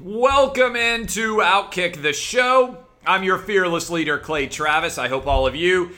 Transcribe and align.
Welcome 0.00 0.74
into 0.74 1.36
Outkick 1.36 2.02
the 2.02 2.12
show. 2.12 2.78
I'm 3.06 3.22
your 3.22 3.38
fearless 3.38 3.90
leader, 3.90 4.18
Clay 4.18 4.48
Travis. 4.48 4.98
I 4.98 5.06
hope 5.06 5.28
all 5.28 5.46
of 5.46 5.54
you 5.54 5.92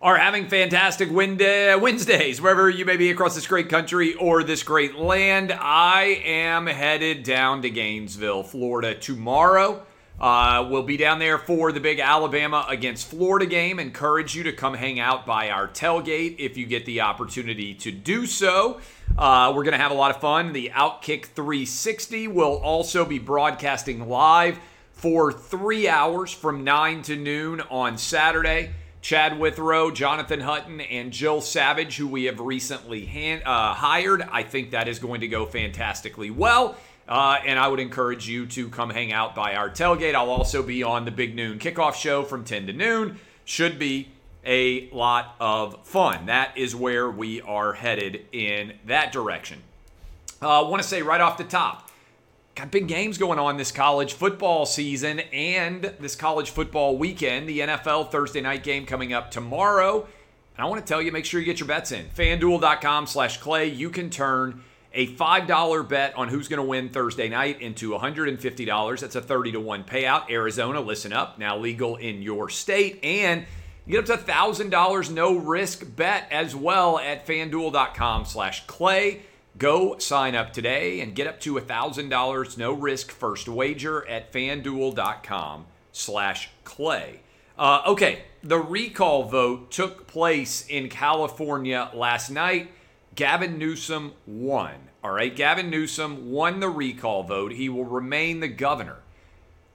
are 0.00 0.16
having 0.16 0.46
fantastic 0.46 1.10
Wednesdays, 1.10 2.40
wherever 2.40 2.70
you 2.70 2.84
may 2.84 2.96
be 2.96 3.10
across 3.10 3.34
this 3.34 3.48
great 3.48 3.68
country 3.68 4.14
or 4.14 4.44
this 4.44 4.62
great 4.62 4.94
land. 4.94 5.50
I 5.50 6.22
am 6.24 6.68
headed 6.68 7.24
down 7.24 7.60
to 7.62 7.70
Gainesville, 7.70 8.44
Florida 8.44 8.94
tomorrow. 8.94 9.84
Uh, 10.20 10.66
we'll 10.70 10.82
be 10.82 10.96
down 10.96 11.18
there 11.18 11.38
for 11.38 11.72
the 11.72 11.80
big 11.80 11.98
Alabama 11.98 12.64
against 12.68 13.08
Florida 13.08 13.46
game. 13.46 13.78
Encourage 13.78 14.34
you 14.34 14.44
to 14.44 14.52
come 14.52 14.74
hang 14.74 15.00
out 15.00 15.26
by 15.26 15.50
our 15.50 15.66
tailgate 15.66 16.36
if 16.38 16.56
you 16.56 16.66
get 16.66 16.86
the 16.86 17.00
opportunity 17.00 17.74
to 17.74 17.90
do 17.90 18.24
so. 18.26 18.80
Uh, 19.18 19.52
we're 19.54 19.64
going 19.64 19.72
to 19.72 19.78
have 19.78 19.90
a 19.90 19.94
lot 19.94 20.14
of 20.14 20.20
fun. 20.20 20.52
The 20.52 20.70
Outkick 20.72 21.26
360 21.26 22.28
will 22.28 22.56
also 22.58 23.04
be 23.04 23.18
broadcasting 23.18 24.08
live 24.08 24.58
for 24.92 25.32
three 25.32 25.88
hours 25.88 26.32
from 26.32 26.64
9 26.64 27.02
to 27.02 27.16
noon 27.16 27.60
on 27.62 27.98
Saturday. 27.98 28.70
Chad 29.02 29.38
Withrow, 29.38 29.90
Jonathan 29.90 30.40
Hutton, 30.40 30.80
and 30.80 31.12
Jill 31.12 31.42
Savage, 31.42 31.98
who 31.98 32.08
we 32.08 32.24
have 32.24 32.40
recently 32.40 33.04
hand, 33.04 33.42
uh, 33.44 33.74
hired. 33.74 34.22
I 34.22 34.44
think 34.44 34.70
that 34.70 34.88
is 34.88 34.98
going 34.98 35.20
to 35.20 35.28
go 35.28 35.44
fantastically 35.44 36.30
well. 36.30 36.76
Uh, 37.06 37.38
and 37.44 37.58
I 37.58 37.68
would 37.68 37.80
encourage 37.80 38.28
you 38.28 38.46
to 38.46 38.68
come 38.70 38.90
hang 38.90 39.12
out 39.12 39.34
by 39.34 39.54
our 39.54 39.68
tailgate. 39.68 40.14
I'll 40.14 40.30
also 40.30 40.62
be 40.62 40.82
on 40.82 41.04
the 41.04 41.10
Big 41.10 41.34
Noon 41.34 41.58
kickoff 41.58 41.94
show 41.94 42.22
from 42.22 42.44
10 42.44 42.68
to 42.68 42.72
noon. 42.72 43.18
Should 43.44 43.78
be 43.78 44.08
a 44.46 44.88
lot 44.90 45.36
of 45.38 45.86
fun. 45.86 46.26
That 46.26 46.56
is 46.56 46.74
where 46.74 47.10
we 47.10 47.40
are 47.42 47.74
headed 47.74 48.24
in 48.32 48.74
that 48.86 49.12
direction. 49.12 49.62
I 50.40 50.60
uh, 50.60 50.68
want 50.68 50.82
to 50.82 50.88
say 50.88 51.02
right 51.02 51.20
off 51.20 51.38
the 51.38 51.44
top, 51.44 51.90
got 52.54 52.70
big 52.70 52.88
games 52.88 53.18
going 53.18 53.38
on 53.38 53.56
this 53.56 53.72
college 53.72 54.14
football 54.14 54.66
season 54.66 55.20
and 55.20 55.82
this 56.00 56.16
college 56.16 56.50
football 56.50 56.96
weekend. 56.96 57.48
The 57.48 57.60
NFL 57.60 58.10
Thursday 58.10 58.40
night 58.40 58.62
game 58.62 58.86
coming 58.86 59.12
up 59.12 59.30
tomorrow. 59.30 60.06
And 60.56 60.64
I 60.64 60.68
want 60.68 60.84
to 60.84 60.88
tell 60.88 61.02
you, 61.02 61.10
make 61.12 61.24
sure 61.24 61.40
you 61.40 61.46
get 61.46 61.60
your 61.60 61.68
bets 61.68 61.92
in. 61.92 62.06
FanDuel.com 62.06 63.06
slash 63.06 63.38
Clay. 63.38 63.68
You 63.68 63.90
can 63.90 64.08
turn 64.08 64.62
a 64.94 65.08
$5 65.08 65.88
bet 65.88 66.16
on 66.16 66.28
who's 66.28 66.48
going 66.48 66.62
to 66.62 66.66
win 66.66 66.88
Thursday 66.88 67.28
night 67.28 67.60
into 67.60 67.90
$150. 67.90 69.00
That's 69.00 69.16
a 69.16 69.20
30 69.20 69.52
to 69.52 69.60
1 69.60 69.84
payout. 69.84 70.30
Arizona, 70.30 70.80
listen 70.80 71.12
up, 71.12 71.38
now 71.38 71.58
legal 71.58 71.96
in 71.96 72.22
your 72.22 72.48
state. 72.48 73.00
And 73.02 73.44
you 73.86 74.00
get 74.00 74.08
up 74.08 74.24
to 74.24 74.32
$1,000 74.32 75.10
no 75.10 75.36
risk 75.36 75.84
bet 75.96 76.28
as 76.30 76.54
well 76.54 76.98
at 76.98 77.26
fanduel.com 77.26 78.24
slash 78.24 78.64
clay. 78.66 79.22
Go 79.58 79.98
sign 79.98 80.34
up 80.34 80.52
today 80.52 81.00
and 81.00 81.14
get 81.14 81.26
up 81.26 81.40
to 81.40 81.54
$1,000 81.54 82.58
no 82.58 82.72
risk 82.72 83.10
first 83.10 83.48
wager 83.48 84.08
at 84.08 84.32
fanduel.com 84.32 85.66
slash 85.92 86.50
clay. 86.62 87.20
Uh, 87.58 87.82
okay, 87.86 88.22
the 88.42 88.58
recall 88.58 89.24
vote 89.24 89.70
took 89.70 90.06
place 90.06 90.66
in 90.68 90.88
California 90.88 91.90
last 91.94 92.30
night. 92.30 92.70
Gavin 93.14 93.58
Newsom 93.58 94.12
won. 94.26 94.74
All 95.02 95.12
right, 95.12 95.34
Gavin 95.34 95.70
Newsom 95.70 96.30
won 96.30 96.60
the 96.60 96.68
recall 96.68 97.22
vote. 97.22 97.52
He 97.52 97.68
will 97.68 97.84
remain 97.84 98.40
the 98.40 98.48
governor. 98.48 98.98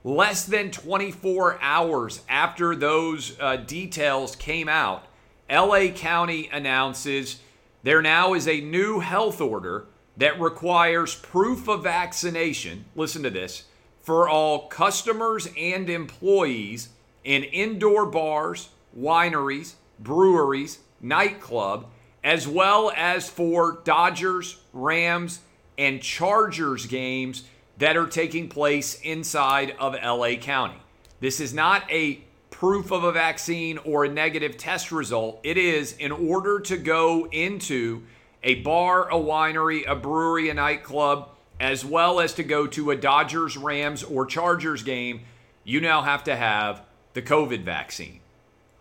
Less 0.03 0.45
than 0.45 0.71
24 0.71 1.59
hours 1.61 2.21
after 2.27 2.75
those 2.75 3.37
uh, 3.39 3.57
details 3.57 4.35
came 4.35 4.67
out, 4.67 5.05
LA 5.49 5.87
County 5.87 6.49
announces 6.51 7.41
there 7.83 8.01
now 8.01 8.33
is 8.33 8.47
a 8.47 8.61
new 8.61 8.99
health 8.99 9.39
order 9.39 9.85
that 10.17 10.39
requires 10.39 11.15
proof 11.15 11.67
of 11.67 11.83
vaccination. 11.83 12.85
Listen 12.95 13.23
to 13.23 13.29
this 13.29 13.65
for 14.01 14.27
all 14.27 14.67
customers 14.67 15.47
and 15.57 15.89
employees 15.89 16.89
in 17.23 17.43
indoor 17.43 18.05
bars, 18.05 18.69
wineries, 18.97 19.73
breweries, 19.99 20.79
nightclub, 20.99 21.85
as 22.23 22.47
well 22.47 22.91
as 22.95 23.29
for 23.29 23.79
Dodgers, 23.83 24.57
Rams, 24.73 25.39
and 25.77 26.01
Chargers 26.01 26.85
games 26.85 27.43
that 27.77 27.95
are 27.95 28.07
taking 28.07 28.49
place 28.49 28.99
inside 29.01 29.75
of 29.79 29.93
LA 29.93 30.35
County. 30.35 30.81
This 31.21 31.39
is 31.39 31.53
not 31.53 31.89
a 31.89 32.21
proof 32.51 32.91
of 32.91 33.05
a 33.05 33.11
vaccine 33.13 33.77
or 33.79 34.03
a 34.03 34.09
negative 34.09 34.57
test 34.57 34.91
result. 34.91 35.39
It 35.43 35.57
is 35.57 35.93
in 35.93 36.11
order 36.11 36.59
to 36.59 36.75
go 36.75 37.27
into 37.31 38.03
a 38.43 38.55
bar, 38.55 39.09
a 39.09 39.15
winery, 39.15 39.89
a 39.89 39.95
brewery, 39.95 40.49
a 40.49 40.53
nightclub, 40.53 41.29
as 41.59 41.85
well 41.85 42.19
as 42.19 42.33
to 42.33 42.43
go 42.43 42.67
to 42.67 42.91
a 42.91 42.97
Dodgers, 42.97 43.55
Rams, 43.55 44.03
or 44.03 44.25
Chargers 44.25 44.83
game, 44.83 45.21
you 45.63 45.79
now 45.79 46.01
have 46.01 46.25
to 46.25 46.35
have 46.35 46.81
the 47.13 47.21
COVID 47.21 47.63
vaccine. 47.63 48.19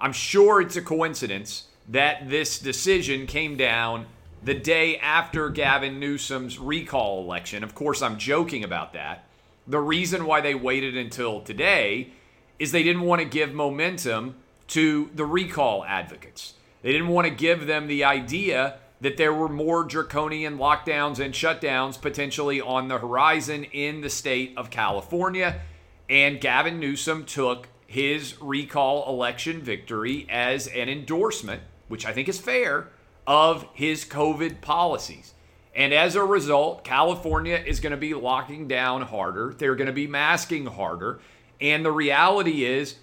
I'm 0.00 0.12
sure 0.12 0.60
it's 0.60 0.76
a 0.76 0.82
coincidence 0.82 1.67
that 1.88 2.28
this 2.28 2.58
decision 2.58 3.26
came 3.26 3.56
down 3.56 4.06
the 4.42 4.54
day 4.54 4.98
after 4.98 5.48
Gavin 5.48 5.98
Newsom's 5.98 6.58
recall 6.58 7.22
election. 7.22 7.64
Of 7.64 7.74
course, 7.74 8.02
I'm 8.02 8.18
joking 8.18 8.62
about 8.62 8.92
that. 8.92 9.24
The 9.66 9.80
reason 9.80 10.26
why 10.26 10.40
they 10.40 10.54
waited 10.54 10.96
until 10.96 11.40
today 11.40 12.10
is 12.58 12.72
they 12.72 12.82
didn't 12.82 13.02
want 13.02 13.20
to 13.20 13.28
give 13.28 13.52
momentum 13.52 14.36
to 14.68 15.10
the 15.14 15.24
recall 15.24 15.84
advocates. 15.84 16.54
They 16.82 16.92
didn't 16.92 17.08
want 17.08 17.26
to 17.26 17.34
give 17.34 17.66
them 17.66 17.86
the 17.86 18.04
idea 18.04 18.78
that 19.00 19.16
there 19.16 19.32
were 19.32 19.48
more 19.48 19.84
draconian 19.84 20.58
lockdowns 20.58 21.18
and 21.18 21.32
shutdowns 21.32 22.00
potentially 22.00 22.60
on 22.60 22.88
the 22.88 22.98
horizon 22.98 23.64
in 23.64 24.00
the 24.00 24.10
state 24.10 24.52
of 24.56 24.70
California. 24.70 25.60
And 26.08 26.40
Gavin 26.40 26.80
Newsom 26.80 27.24
took 27.24 27.68
his 27.86 28.40
recall 28.40 29.08
election 29.08 29.62
victory 29.62 30.26
as 30.28 30.66
an 30.66 30.88
endorsement, 30.88 31.62
which 31.88 32.06
I 32.06 32.12
think 32.12 32.28
is 32.28 32.38
fair, 32.38 32.88
of 33.26 33.66
his 33.74 34.04
COVID 34.04 34.60
policies. 34.60 35.34
And 35.74 35.92
as 35.92 36.16
a 36.16 36.24
result, 36.24 36.82
California 36.82 37.62
is 37.64 37.80
going 37.80 37.90
to 37.90 37.98
be 37.98 38.14
locking 38.14 38.66
down 38.68 39.02
harder. 39.02 39.54
They're 39.56 39.76
going 39.76 39.86
to 39.86 39.92
be 39.92 40.06
masking 40.06 40.66
harder. 40.66 41.20
And 41.60 41.84
the 41.84 41.92
reality 41.92 42.64
is, 42.64 42.96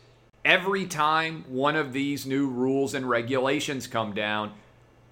every 0.44 0.85
time 0.85 1.45
one 1.47 1.75
of 1.75 1.94
these 1.94 2.25
new 2.25 2.47
rules 2.47 2.94
and 2.94 3.09
regulations 3.09 3.88
come 3.88 4.13
down, 4.13 4.53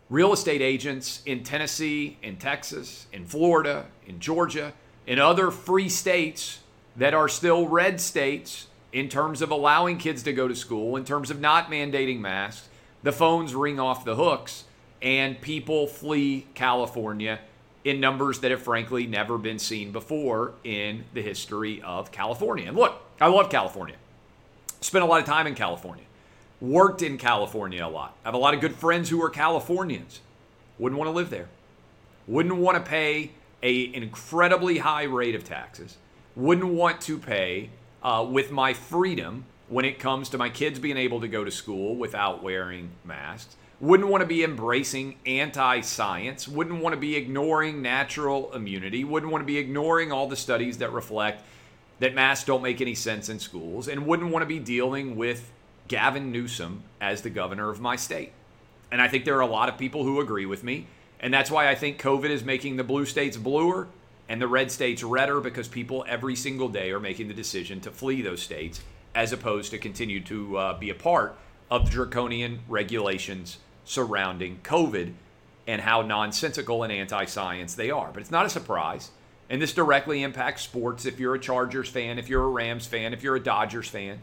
real 0.10 0.34
estate 0.34 0.62
agents 0.62 1.22
in 1.26 1.44
Tennessee, 1.44 2.18
in 2.22 2.38
Texas, 2.38 3.08
in 3.14 3.26
Florida, 3.26 3.86
in 4.06 4.20
Georgia, 4.20 4.74
in 5.08 5.20
other 5.20 5.50
free 5.52 5.90
states 5.90 6.60
that 6.96 7.14
are 7.14 7.28
still 7.28 7.68
red 7.68 8.00
states 8.00 8.68
in 8.92 9.10
terms 9.10 9.42
of 9.42 9.50
allowing 9.52 9.98
kids 9.98 10.22
to 10.24 10.34
go 10.34 10.48
to 10.48 10.56
school, 10.56 10.96
in 10.96 11.04
terms 11.04 11.32
of 11.32 11.40
not 11.40 11.72
mandating 11.72 12.20
masks, 12.20 12.70
the 13.04 13.12
phones 13.12 13.54
ring 13.54 13.80
off 13.80 14.06
the 14.06 14.16
hooks 14.16 14.64
and 15.02 15.40
people 15.42 15.86
flee 15.86 16.48
California 16.54 17.40
in 17.84 18.00
numbers 18.00 18.40
that 18.40 18.52
have 18.52 18.62
frankly 18.62 19.06
never 19.06 19.38
been 19.38 19.60
seen 19.60 19.92
before 19.92 20.54
in 20.64 21.04
the 21.14 21.22
history 21.22 21.82
of 21.82 22.12
California. 22.12 22.68
And 22.68 22.78
look, 22.78 23.02
I 23.20 23.28
love 23.28 23.50
California. 23.50 23.98
Spent 24.80 25.04
a 25.04 25.08
lot 25.08 25.20
of 25.20 25.26
time 25.26 25.48
in 25.48 25.56
California. 25.56 26.06
Worked 26.62 27.02
in 27.02 27.18
California 27.18 27.86
a 27.86 27.90
lot. 27.90 28.16
I 28.24 28.30
have 28.30 28.36
a 28.36 28.38
lot 28.38 28.54
of 28.54 28.62
good 28.62 28.76
friends 28.76 29.10
who 29.10 29.22
are 29.22 29.30
Californians. 29.30 30.22
Wouldn't 30.80 30.98
want 30.98 31.10
to 31.10 31.14
live 31.14 31.30
there. 31.30 31.50
Wouldn't 32.26 32.56
want 32.56 32.78
to 32.78 32.90
pay 32.90 33.32
a, 33.62 33.94
incredibly 33.94 34.78
high 34.78 35.04
rate 35.04 35.36
of 35.36 35.44
taxes. 35.44 35.98
Wouldn't 36.36 36.68
want 36.68 37.02
to 37.02 37.18
pay 37.18 37.70
uh, 38.02 38.26
with 38.30 38.52
my 38.52 38.74
freedom 38.74 39.46
when 39.70 39.86
it 39.86 40.00
comes 40.00 40.30
to 40.30 40.38
my 40.38 40.50
kids 40.50 40.80
being 40.80 40.98
able 40.98 41.22
to 41.22 41.28
go 41.28 41.44
to 41.44 41.52
school 41.52 41.96
without 41.96 42.44
wearing 42.44 42.92
masks 43.04 43.56
wouldn't 43.84 44.08
want 44.08 44.22
to 44.22 44.26
be 44.26 44.46
embracing 44.46 45.18
anti 45.26 45.82
science, 45.82 46.48
wouldn't 46.48 46.82
want 46.82 46.94
to 46.94 47.00
be 47.00 47.18
ignoring 47.18 47.82
natural 47.82 48.54
immunity, 48.54 49.04
wouldn't 49.04 49.30
want 49.30 49.42
to 49.42 49.46
be 49.46 49.58
ignoring 49.58 50.10
all 50.10 50.26
the 50.28 50.38
studies 50.38 50.78
that 50.78 50.94
reflect 50.94 51.44
that 52.00 52.16
masks 52.16 52.46
don't 52.46 52.64
make 52.64 52.80
any 52.80 52.96
sense 52.96 53.28
in 53.28 53.40
schools, 53.40 53.90
and 53.90 54.06
wouldn't 54.06 54.32
want 54.32 54.42
to 54.42 54.48
be 54.48 54.58
dealing 54.58 55.18
with 55.18 55.52
Gavin 55.90 56.32
Newsom 56.32 56.84
as 57.02 57.22
the 57.22 57.30
governor 57.30 57.70
of 57.70 57.82
my 57.82 57.98
state. 57.98 58.32
And 58.90 59.02
I 59.02 59.10
think 59.10 59.26
there 59.26 59.36
are 59.38 59.42
a 59.42 59.48
lot 59.48 59.68
of 59.68 59.78
people 59.78 60.04
who 60.04 60.22
agree 60.22 60.46
with 60.46 60.64
me. 60.64 60.88
And 61.20 61.34
that's 61.34 61.52
why 61.52 61.70
I 61.70 61.76
think 61.76 62.02
COVID 62.02 62.30
is 62.30 62.44
making 62.44 62.78
the 62.78 62.84
blue 62.84 63.06
states 63.06 63.36
bluer 63.38 63.88
and 64.30 64.42
the 64.42 64.48
red 64.48 64.72
states 64.72 65.04
redder 65.04 65.42
because 65.42 65.68
people 65.68 66.06
every 66.08 66.36
single 66.36 66.70
day 66.70 66.92
are 66.92 67.00
making 67.00 67.28
the 67.28 67.34
decision 67.34 67.82
to 67.82 67.92
flee 67.92 68.22
those 68.22 68.42
states 68.42 68.82
as 69.16 69.32
opposed 69.32 69.72
to 69.72 69.78
continue 69.78 70.20
to 70.22 70.58
uh, 70.58 70.78
be 70.78 70.90
a 70.90 70.96
part 70.96 71.36
of 71.70 71.86
the 71.86 71.92
draconian 71.92 72.60
regulations 72.68 73.58
surrounding 73.86 74.60
COVID 74.64 75.14
and 75.68 75.82
how 75.82 76.02
nonsensical 76.02 76.84
and 76.84 76.92
anti 76.92 77.26
science 77.26 77.76
they 77.76 77.90
are. 77.90 78.12
But 78.14 78.22
it's 78.22 78.32
not 78.32 78.46
a 78.46 78.50
surprise. 78.50 79.12
And 79.50 79.62
this 79.62 79.74
directly 79.74 80.24
impacts 80.24 80.64
sports 80.64 81.06
if 81.06 81.20
you're 81.20 81.36
a 81.36 81.40
Chargers 81.40 81.90
fan, 81.90 82.18
if 82.18 82.30
you're 82.30 82.44
a 82.44 82.50
Rams 82.50 82.88
fan, 82.88 83.14
if 83.14 83.24
you're 83.24 83.36
a 83.36 83.44
Dodgers 83.44 83.88
fan, 83.88 84.20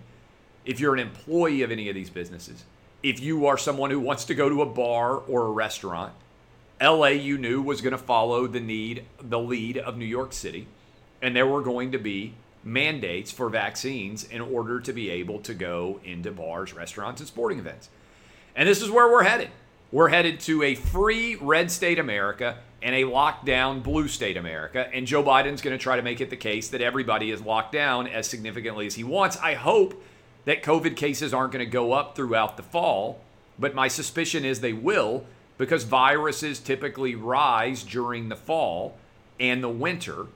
if 0.65 0.81
you're 0.81 0.95
an 0.95 1.01
employee 1.01 1.63
of 1.63 1.71
any 1.71 1.89
of 1.89 1.95
these 1.95 2.11
businesses, 2.11 2.65
if 3.03 3.21
you 3.21 3.47
are 3.47 3.57
someone 3.57 3.91
who 3.91 4.01
wants 4.01 4.25
to 4.27 4.35
go 4.35 4.49
to 4.49 4.63
a 4.63 4.67
bar 4.67 5.17
or 5.17 5.47
a 5.47 5.51
restaurant. 5.51 6.13
LA, 6.83 7.09
you 7.09 7.37
knew, 7.37 7.61
was 7.61 7.83
going 7.83 7.93
to 7.93 7.99
follow 7.99 8.47
the 8.47 8.61
need, 8.61 9.05
the 9.21 9.39
lead 9.39 9.77
of 9.77 9.99
New 9.99 10.07
York 10.07 10.33
City. 10.33 10.67
and 11.23 11.37
there 11.37 11.47
were 11.47 11.61
going 11.61 11.93
to 11.93 11.99
be 11.99 12.33
mandates 12.63 13.31
for 13.31 13.49
vaccines 13.49 14.25
in 14.25 14.41
order 14.41 14.81
to 14.81 14.93
be 14.93 15.11
able 15.11 15.41
to 15.41 15.55
go 15.55 16.01
into 16.05 16.31
bars, 16.31 16.73
restaurants, 16.73 17.21
and 17.21 17.29
sporting 17.29 17.59
events. 17.59 17.89
And 18.55 18.69
this 18.69 18.83
is 18.83 18.91
where 18.91 19.11
we're 19.11 19.23
headed. 19.23 19.51
We're 19.93 20.09
headed 20.09 20.41
to 20.41 20.63
a 20.63 20.75
free 20.75 21.35
red 21.37 21.71
state 21.71 21.99
America 21.99 22.59
and 22.83 22.95
a 22.95 23.03
lockdown 23.03 23.83
blue 23.83 24.09
state 24.09 24.37
America. 24.37 24.89
And 24.93 25.07
Joe 25.07 25.23
Biden's 25.23 25.63
going 25.63 25.77
to 25.77 25.83
try 25.83 25.97
to 25.97 26.03
make 26.03 26.21
it 26.21 26.31
the 26.31 26.37
case 26.37 26.69
that 26.69 26.81
everybody 26.81 27.31
is 27.31 27.41
locked 27.43 27.73
down 27.73 28.07
as 28.07 28.27
significantly 28.27 28.87
as 28.87 28.95
he 28.95 29.05
wants. 29.05 29.37
I 29.39 29.55
hope 29.55 30.03
that 30.45 30.63
COVID 30.63 30.97
cases 30.97 31.35
aren't 31.35 31.53
going 31.53 31.65
to 31.65 31.71
go 31.71 31.93
up 31.93 32.17
throughout 32.17 32.57
the 32.57 32.63
fall, 32.63 33.21
but 33.59 33.75
my 33.75 33.89
suspicion 33.89 34.45
is 34.45 34.61
they 34.61 34.73
will 34.73 35.25
because 35.59 35.85
viruses 35.85 36.59
typically 36.59 37.15
rise 37.15 37.83
during 37.83 38.29
the 38.29 38.37
fall 38.37 38.97
and 39.39 39.63
the 39.63 39.69
winter 39.69 40.27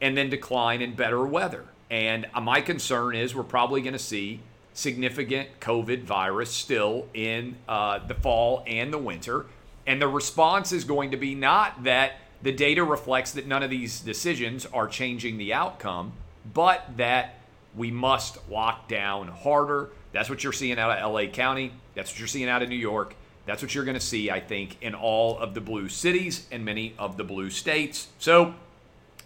and 0.00 0.16
then 0.16 0.28
decline 0.28 0.82
in 0.82 0.94
better 0.94 1.24
weather. 1.24 1.66
And 1.92 2.26
uh, 2.32 2.40
my 2.40 2.62
concern 2.62 3.14
is 3.14 3.34
we're 3.34 3.42
probably 3.44 3.82
going 3.82 3.92
to 3.92 3.98
see 3.98 4.40
significant 4.72 5.60
COVID 5.60 6.04
virus 6.04 6.50
still 6.50 7.06
in 7.12 7.56
uh, 7.68 7.98
the 8.04 8.14
fall 8.14 8.64
and 8.66 8.90
the 8.90 8.98
winter. 8.98 9.44
And 9.86 10.00
the 10.00 10.08
response 10.08 10.72
is 10.72 10.84
going 10.84 11.10
to 11.10 11.18
be 11.18 11.34
not 11.34 11.84
that 11.84 12.14
the 12.40 12.50
data 12.50 12.82
reflects 12.82 13.32
that 13.32 13.46
none 13.46 13.62
of 13.62 13.68
these 13.68 14.00
decisions 14.00 14.64
are 14.66 14.88
changing 14.88 15.36
the 15.36 15.52
outcome, 15.52 16.14
but 16.52 16.84
that 16.96 17.34
we 17.76 17.90
must 17.90 18.38
lock 18.48 18.88
down 18.88 19.28
harder. 19.28 19.90
That's 20.12 20.30
what 20.30 20.42
you're 20.42 20.52
seeing 20.52 20.78
out 20.78 20.98
of 20.98 21.12
LA 21.12 21.26
County. 21.26 21.72
That's 21.94 22.10
what 22.10 22.18
you're 22.18 22.28
seeing 22.28 22.48
out 22.48 22.62
of 22.62 22.70
New 22.70 22.74
York. 22.74 23.14
That's 23.44 23.60
what 23.60 23.74
you're 23.74 23.84
going 23.84 23.98
to 23.98 24.00
see, 24.00 24.30
I 24.30 24.40
think, 24.40 24.78
in 24.80 24.94
all 24.94 25.38
of 25.38 25.52
the 25.52 25.60
blue 25.60 25.88
cities 25.90 26.46
and 26.50 26.64
many 26.64 26.94
of 26.98 27.18
the 27.18 27.24
blue 27.24 27.50
states. 27.50 28.08
So, 28.18 28.54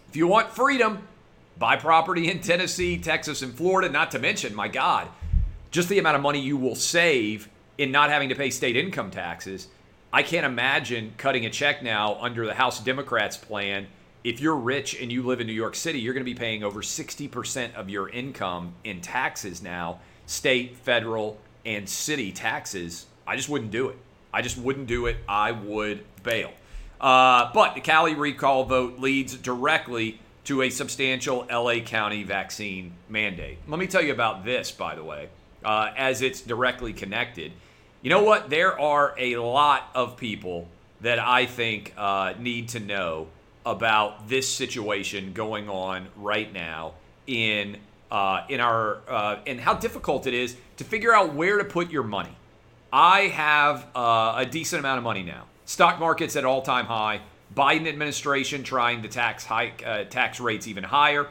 if 0.09 0.15
you 0.15 0.27
want 0.27 0.49
freedom, 0.51 1.07
buy 1.57 1.75
property 1.75 2.29
in 2.29 2.39
Tennessee, 2.39 2.97
Texas, 2.97 3.41
and 3.41 3.53
Florida, 3.53 3.89
not 3.89 4.11
to 4.11 4.19
mention, 4.19 4.53
my 4.53 4.67
God, 4.67 5.07
just 5.71 5.89
the 5.89 5.99
amount 5.99 6.15
of 6.15 6.21
money 6.21 6.39
you 6.39 6.57
will 6.57 6.75
save 6.75 7.49
in 7.77 7.91
not 7.91 8.09
having 8.09 8.29
to 8.29 8.35
pay 8.35 8.49
state 8.49 8.75
income 8.75 9.11
taxes. 9.11 9.67
I 10.11 10.23
can't 10.23 10.45
imagine 10.45 11.13
cutting 11.17 11.45
a 11.45 11.49
check 11.49 11.83
now 11.83 12.17
under 12.21 12.45
the 12.45 12.53
House 12.53 12.79
Democrats' 12.79 13.37
plan. 13.37 13.87
If 14.23 14.39
you're 14.39 14.55
rich 14.55 14.99
and 14.99 15.11
you 15.11 15.23
live 15.23 15.41
in 15.41 15.47
New 15.47 15.53
York 15.53 15.75
City, 15.75 15.99
you're 15.99 16.13
going 16.13 16.25
to 16.25 16.31
be 16.31 16.37
paying 16.37 16.63
over 16.63 16.81
60% 16.81 17.75
of 17.75 17.89
your 17.89 18.09
income 18.09 18.73
in 18.83 19.01
taxes 19.01 19.61
now, 19.61 19.99
state, 20.25 20.77
federal, 20.77 21.37
and 21.65 21.87
city 21.87 22.31
taxes. 22.31 23.05
I 23.25 23.35
just 23.35 23.49
wouldn't 23.49 23.71
do 23.71 23.89
it. 23.89 23.97
I 24.33 24.41
just 24.41 24.57
wouldn't 24.57 24.87
do 24.87 25.05
it. 25.05 25.17
I 25.27 25.51
would 25.51 26.03
bail. 26.23 26.51
Uh, 26.99 27.51
but 27.53 27.75
the 27.75 27.81
Cali 27.81 28.15
recall 28.15 28.63
vote 28.63 28.99
leads 28.99 29.35
directly 29.35 30.19
to 30.47 30.63
a 30.63 30.69
substantial 30.69 31.45
LA 31.49 31.79
County 31.79 32.23
vaccine 32.23 32.93
mandate. 33.07 33.57
Let 33.67 33.79
me 33.79 33.87
tell 33.87 34.01
you 34.01 34.11
about 34.11 34.43
this, 34.43 34.71
by 34.71 34.95
the 34.95 35.03
way 35.03 35.29
uh, 35.63 35.91
as 35.95 36.21
it's 36.21 36.41
directly 36.41 36.93
connected. 36.93 37.51
You 38.01 38.09
know 38.09 38.23
what? 38.23 38.49
There 38.49 38.79
are 38.79 39.13
a 39.17 39.35
lot 39.37 39.89
of 39.93 40.17
people 40.17 40.67
that 41.01 41.19
I 41.19 41.45
think 41.45 41.93
uh, 41.97 42.33
need 42.39 42.69
to 42.69 42.79
know 42.79 43.27
about 43.65 44.29
this 44.29 44.49
situation 44.49 45.33
going 45.33 45.69
on 45.69 46.07
right 46.15 46.51
now 46.51 46.93
in 47.27 47.77
uh, 48.09 48.45
in 48.47 48.61
our 48.61 48.99
uh, 49.09 49.39
and 49.45 49.59
how 49.59 49.73
difficult 49.73 50.25
it 50.25 50.33
is 50.33 50.55
to 50.77 50.85
figure 50.85 51.13
out 51.13 51.33
where 51.33 51.57
to 51.57 51.65
put 51.65 51.91
your 51.91 52.03
money. 52.03 52.35
I 52.93 53.21
have 53.23 53.85
uh, 53.93 54.35
a 54.37 54.45
decent 54.45 54.79
amount 54.79 54.99
of 54.99 55.03
money 55.03 55.23
now. 55.23 55.43
Stock 55.65 55.99
market's 55.99 56.37
at 56.37 56.45
all 56.45 56.61
time 56.61 56.85
high. 56.85 57.19
Biden 57.55 57.87
administration 57.87 58.63
trying 58.63 59.01
to 59.03 59.07
tax 59.07 59.45
hike 59.45 59.83
uh, 59.85 60.03
tax 60.05 60.39
rates 60.39 60.67
even 60.67 60.83
higher. 60.83 61.27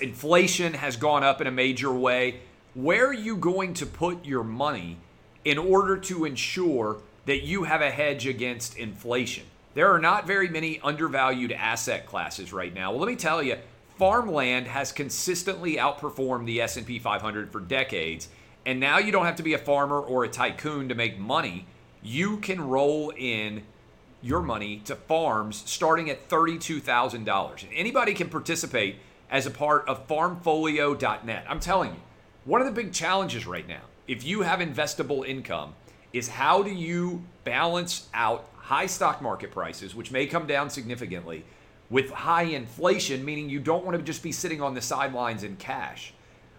inflation 0.00 0.74
has 0.74 0.96
gone 0.96 1.24
up 1.24 1.40
in 1.40 1.46
a 1.46 1.50
major 1.50 1.92
way 1.92 2.40
where 2.74 3.06
are 3.06 3.12
you 3.12 3.36
going 3.36 3.72
to 3.74 3.86
put 3.86 4.24
your 4.24 4.42
money 4.42 4.96
in 5.44 5.58
order 5.58 5.96
to 5.96 6.24
ensure 6.24 6.98
that 7.24 7.44
you 7.44 7.62
have 7.62 7.80
a 7.80 7.90
hedge 7.90 8.26
against 8.26 8.76
inflation? 8.76 9.44
There 9.74 9.92
are 9.92 10.00
not 10.00 10.26
very 10.26 10.48
many 10.48 10.80
undervalued 10.80 11.52
asset 11.52 12.04
classes 12.06 12.52
right 12.52 12.74
now. 12.74 12.90
Well, 12.90 13.00
let 13.00 13.08
me 13.08 13.14
tell 13.14 13.42
you, 13.42 13.58
farmland 13.96 14.66
has 14.66 14.90
consistently 14.90 15.76
outperformed 15.76 16.46
the 16.46 16.60
S&P 16.62 16.98
500 16.98 17.52
for 17.52 17.60
decades, 17.60 18.28
and 18.66 18.80
now 18.80 18.98
you 18.98 19.12
don't 19.12 19.24
have 19.24 19.36
to 19.36 19.44
be 19.44 19.54
a 19.54 19.58
farmer 19.58 20.00
or 20.00 20.24
a 20.24 20.28
tycoon 20.28 20.88
to 20.88 20.96
make 20.96 21.16
money. 21.16 21.66
You 22.02 22.38
can 22.38 22.60
roll 22.60 23.12
in 23.16 23.62
your 24.24 24.40
money 24.40 24.80
to 24.86 24.96
farms 24.96 25.62
starting 25.66 26.08
at 26.08 26.30
$32,000. 26.30 27.62
And 27.62 27.72
anybody 27.74 28.14
can 28.14 28.30
participate 28.30 28.96
as 29.30 29.44
a 29.44 29.50
part 29.50 29.86
of 29.86 30.08
farmfolio.net. 30.08 31.44
I'm 31.46 31.60
telling 31.60 31.90
you, 31.90 32.00
one 32.46 32.62
of 32.62 32.66
the 32.66 32.72
big 32.72 32.92
challenges 32.92 33.46
right 33.46 33.68
now, 33.68 33.82
if 34.08 34.24
you 34.24 34.40
have 34.42 34.60
investable 34.60 35.26
income, 35.26 35.74
is 36.14 36.28
how 36.28 36.62
do 36.62 36.70
you 36.70 37.22
balance 37.44 38.08
out 38.14 38.48
high 38.56 38.86
stock 38.86 39.20
market 39.20 39.50
prices, 39.50 39.94
which 39.94 40.10
may 40.10 40.26
come 40.26 40.46
down 40.46 40.70
significantly, 40.70 41.44
with 41.90 42.10
high 42.10 42.44
inflation, 42.44 43.24
meaning 43.24 43.50
you 43.50 43.60
don't 43.60 43.84
want 43.84 43.96
to 43.96 44.02
just 44.02 44.22
be 44.22 44.32
sitting 44.32 44.62
on 44.62 44.72
the 44.72 44.80
sidelines 44.80 45.42
in 45.42 45.56
cash. 45.56 46.14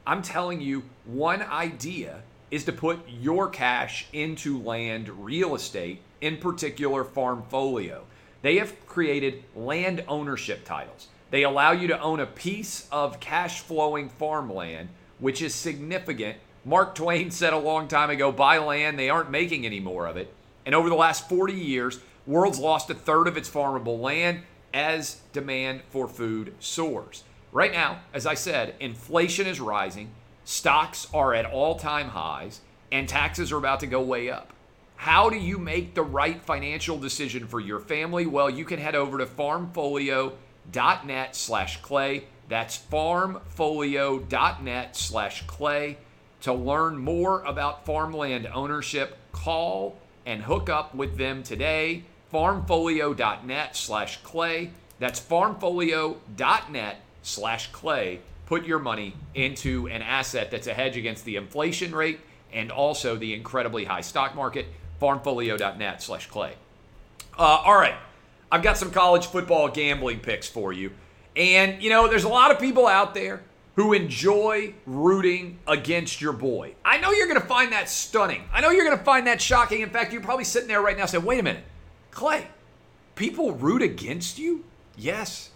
I'm 0.05 0.21
telling 0.21 0.61
you, 0.61 0.83
one 1.05 1.41
idea 1.41 2.21
is 2.51 2.63
to 2.65 2.71
put 2.71 2.99
your 3.09 3.49
cash 3.49 4.05
into 4.13 4.61
land 4.61 5.09
real 5.09 5.55
estate, 5.55 6.01
in 6.21 6.37
particular 6.37 7.03
Farmfolio. 7.03 8.01
They 8.41 8.57
have 8.57 8.85
created 8.85 9.43
land 9.55 10.03
ownership 10.07 10.65
titles. 10.65 11.07
They 11.31 11.43
allow 11.43 11.71
you 11.71 11.87
to 11.87 11.99
own 11.99 12.19
a 12.19 12.25
piece 12.25 12.87
of 12.91 13.19
cash 13.19 13.61
flowing 13.61 14.09
farmland 14.09 14.89
which 15.19 15.41
is 15.41 15.55
significant. 15.55 16.37
Mark 16.63 16.95
Twain 16.95 17.31
said 17.31 17.53
a 17.53 17.57
long 17.57 17.87
time 17.87 18.09
ago 18.09 18.31
buy 18.31 18.57
land, 18.57 18.97
they 18.97 19.09
aren't 19.09 19.29
making 19.29 19.65
any 19.65 19.79
more 19.79 20.07
of 20.07 20.17
it. 20.17 20.33
And 20.65 20.73
over 20.73 20.89
the 20.89 20.95
last 20.95 21.29
40 21.29 21.53
years, 21.53 21.99
world's 22.25 22.59
lost 22.59 22.89
a 22.89 22.95
third 22.95 23.27
of 23.27 23.37
its 23.37 23.49
farmable 23.49 23.99
land 23.99 24.41
as 24.73 25.21
demand 25.31 25.81
for 25.89 26.07
food 26.07 26.53
soars. 26.59 27.23
Right 27.51 27.71
now, 27.71 27.99
as 28.13 28.25
I 28.25 28.33
said, 28.33 28.75
inflation 28.79 29.47
is 29.47 29.61
rising, 29.61 30.09
stocks 30.43 31.07
are 31.13 31.33
at 31.33 31.45
all 31.45 31.75
time 31.75 32.09
highs, 32.09 32.61
and 32.91 33.07
taxes 33.07 33.51
are 33.51 33.57
about 33.57 33.79
to 33.81 33.87
go 33.87 34.01
way 34.01 34.29
up. 34.29 34.51
How 34.95 35.29
do 35.29 35.37
you 35.37 35.57
make 35.57 35.93
the 35.93 36.03
right 36.03 36.41
financial 36.41 36.97
decision 36.97 37.47
for 37.47 37.59
your 37.59 37.79
family? 37.79 38.25
Well, 38.25 38.49
you 38.49 38.65
can 38.65 38.79
head 38.79 38.95
over 38.95 39.19
to 39.19 39.25
farmfolio.net 39.25 41.35
slash 41.35 41.81
clay 41.81 42.23
that's 42.47 42.77
farmfolio.net 42.77 44.95
slash 44.95 45.47
clay. 45.47 45.97
To 46.41 46.53
learn 46.53 46.97
more 46.97 47.41
about 47.41 47.85
farmland 47.85 48.47
ownership, 48.53 49.17
call 49.31 49.97
and 50.25 50.41
hook 50.43 50.69
up 50.69 50.93
with 50.93 51.17
them 51.17 51.41
today. 51.43 52.03
Farmfolio.net 52.31 53.75
slash 53.75 54.21
clay. 54.21 54.69
That's 54.99 55.19
farmfolio.net 55.19 56.97
slash 57.23 57.71
clay. 57.71 58.19
Put 58.45 58.65
your 58.65 58.77
money 58.79 59.15
into 59.33 59.87
an 59.87 60.03
asset 60.03 60.51
that's 60.51 60.67
a 60.67 60.73
hedge 60.73 60.97
against 60.97 61.25
the 61.25 61.35
inflation 61.35 61.95
rate 61.95 62.19
and 62.53 62.71
also 62.71 63.15
the 63.15 63.33
incredibly 63.33 63.85
high 63.85 64.01
stock 64.01 64.35
market. 64.35 64.67
Farmfolio.net 65.01 66.01
slash 66.01 66.27
clay. 66.27 66.53
Uh, 67.37 67.61
all 67.65 67.75
right. 67.75 67.95
I've 68.51 68.63
got 68.63 68.77
some 68.77 68.91
college 68.91 69.25
football 69.25 69.69
gambling 69.69 70.19
picks 70.19 70.47
for 70.47 70.71
you. 70.71 70.91
And, 71.35 71.81
you 71.81 71.89
know, 71.89 72.07
there's 72.07 72.23
a 72.23 72.29
lot 72.29 72.51
of 72.51 72.59
people 72.59 72.87
out 72.87 73.13
there 73.13 73.41
who 73.75 73.91
enjoy 73.91 74.73
rooting 74.85 75.59
against 75.67 76.21
your 76.21 76.31
boy. 76.31 76.75
I 76.85 76.97
know 76.97 77.11
you're 77.11 77.27
going 77.27 77.41
to 77.41 77.47
find 77.47 77.73
that 77.73 77.89
stunning. 77.89 78.43
I 78.53 78.61
know 78.61 78.69
you're 78.69 78.85
going 78.85 78.97
to 78.97 79.03
find 79.03 79.27
that 79.27 79.41
shocking. 79.41 79.81
In 79.81 79.89
fact, 79.89 80.13
you're 80.13 80.21
probably 80.21 80.45
sitting 80.45 80.69
there 80.69 80.81
right 80.81 80.97
now 80.97 81.05
saying, 81.05 81.25
wait 81.25 81.39
a 81.39 81.43
minute, 81.43 81.63
Clay, 82.11 82.47
people 83.15 83.51
root 83.51 83.81
against 83.81 84.39
you? 84.39 84.63
Yes. 84.97 85.49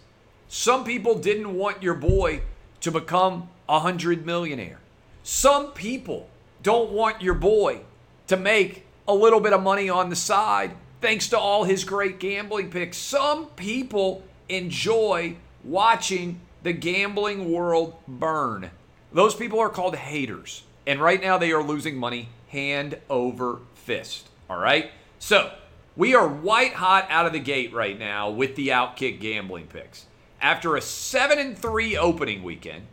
Some 0.48 0.84
people 0.84 1.18
didn't 1.18 1.54
want 1.54 1.82
your 1.82 1.94
boy 1.94 2.42
to 2.80 2.90
become 2.90 3.48
a 3.68 3.80
hundred 3.80 4.26
millionaire. 4.26 4.80
Some 5.22 5.72
people 5.72 6.28
don't 6.62 6.92
want 6.92 7.22
your 7.22 7.34
boy 7.34 7.80
to 8.26 8.36
make 8.36 8.84
a 9.10 9.14
little 9.14 9.40
bit 9.40 9.52
of 9.52 9.62
money 9.62 9.88
on 9.88 10.08
the 10.08 10.16
side 10.16 10.70
thanks 11.00 11.28
to 11.28 11.38
all 11.38 11.64
his 11.64 11.82
great 11.82 12.20
gambling 12.20 12.70
picks. 12.70 12.96
Some 12.96 13.46
people 13.46 14.22
enjoy 14.48 15.36
watching 15.64 16.40
the 16.62 16.72
gambling 16.72 17.50
world 17.50 17.94
burn. 18.06 18.70
Those 19.12 19.34
people 19.34 19.58
are 19.58 19.68
called 19.68 19.96
haters. 19.96 20.62
And 20.86 21.00
right 21.00 21.20
now 21.20 21.38
they 21.38 21.50
are 21.52 21.62
losing 21.62 21.96
money 21.96 22.28
hand 22.48 22.98
over 23.08 23.58
fist. 23.74 24.28
All 24.48 24.58
right? 24.58 24.90
So 25.18 25.52
we 25.96 26.14
are 26.14 26.28
white 26.28 26.74
hot 26.74 27.06
out 27.10 27.26
of 27.26 27.32
the 27.32 27.40
gate 27.40 27.72
right 27.72 27.98
now 27.98 28.30
with 28.30 28.54
the 28.54 28.68
outkick 28.68 29.20
gambling 29.20 29.66
picks. 29.66 30.06
After 30.40 30.76
a 30.76 30.80
7 30.80 31.38
and 31.38 31.58
3 31.58 31.96
opening 31.96 32.44
weekend, 32.44 32.86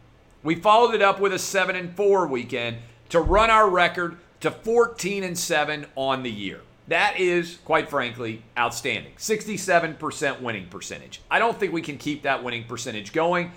we 0.43 0.55
followed 0.55 0.95
it 0.95 1.01
up 1.01 1.19
with 1.19 1.33
a 1.33 1.39
7 1.39 1.75
and 1.75 1.95
4 1.95 2.25
weekend 2.27 2.77
to 3.09 3.21
run 3.21 3.49
our 3.49 3.69
record 3.69 4.17
to 4.41 4.51
14 4.51 5.23
and 5.23 5.37
7 5.37 5.85
on 5.95 6.23
the 6.23 6.31
year. 6.31 6.61
That 6.87 7.19
is, 7.19 7.57
quite 7.65 7.89
frankly, 7.89 8.43
outstanding. 8.57 9.13
67% 9.17 10.41
winning 10.41 10.67
percentage. 10.67 11.21
I 11.29 11.39
don't 11.39 11.59
think 11.59 11.73
we 11.73 11.81
can 11.81 11.97
keep 11.97 12.23
that 12.23 12.43
winning 12.43 12.63
percentage 12.63 13.11
going. 13.11 13.51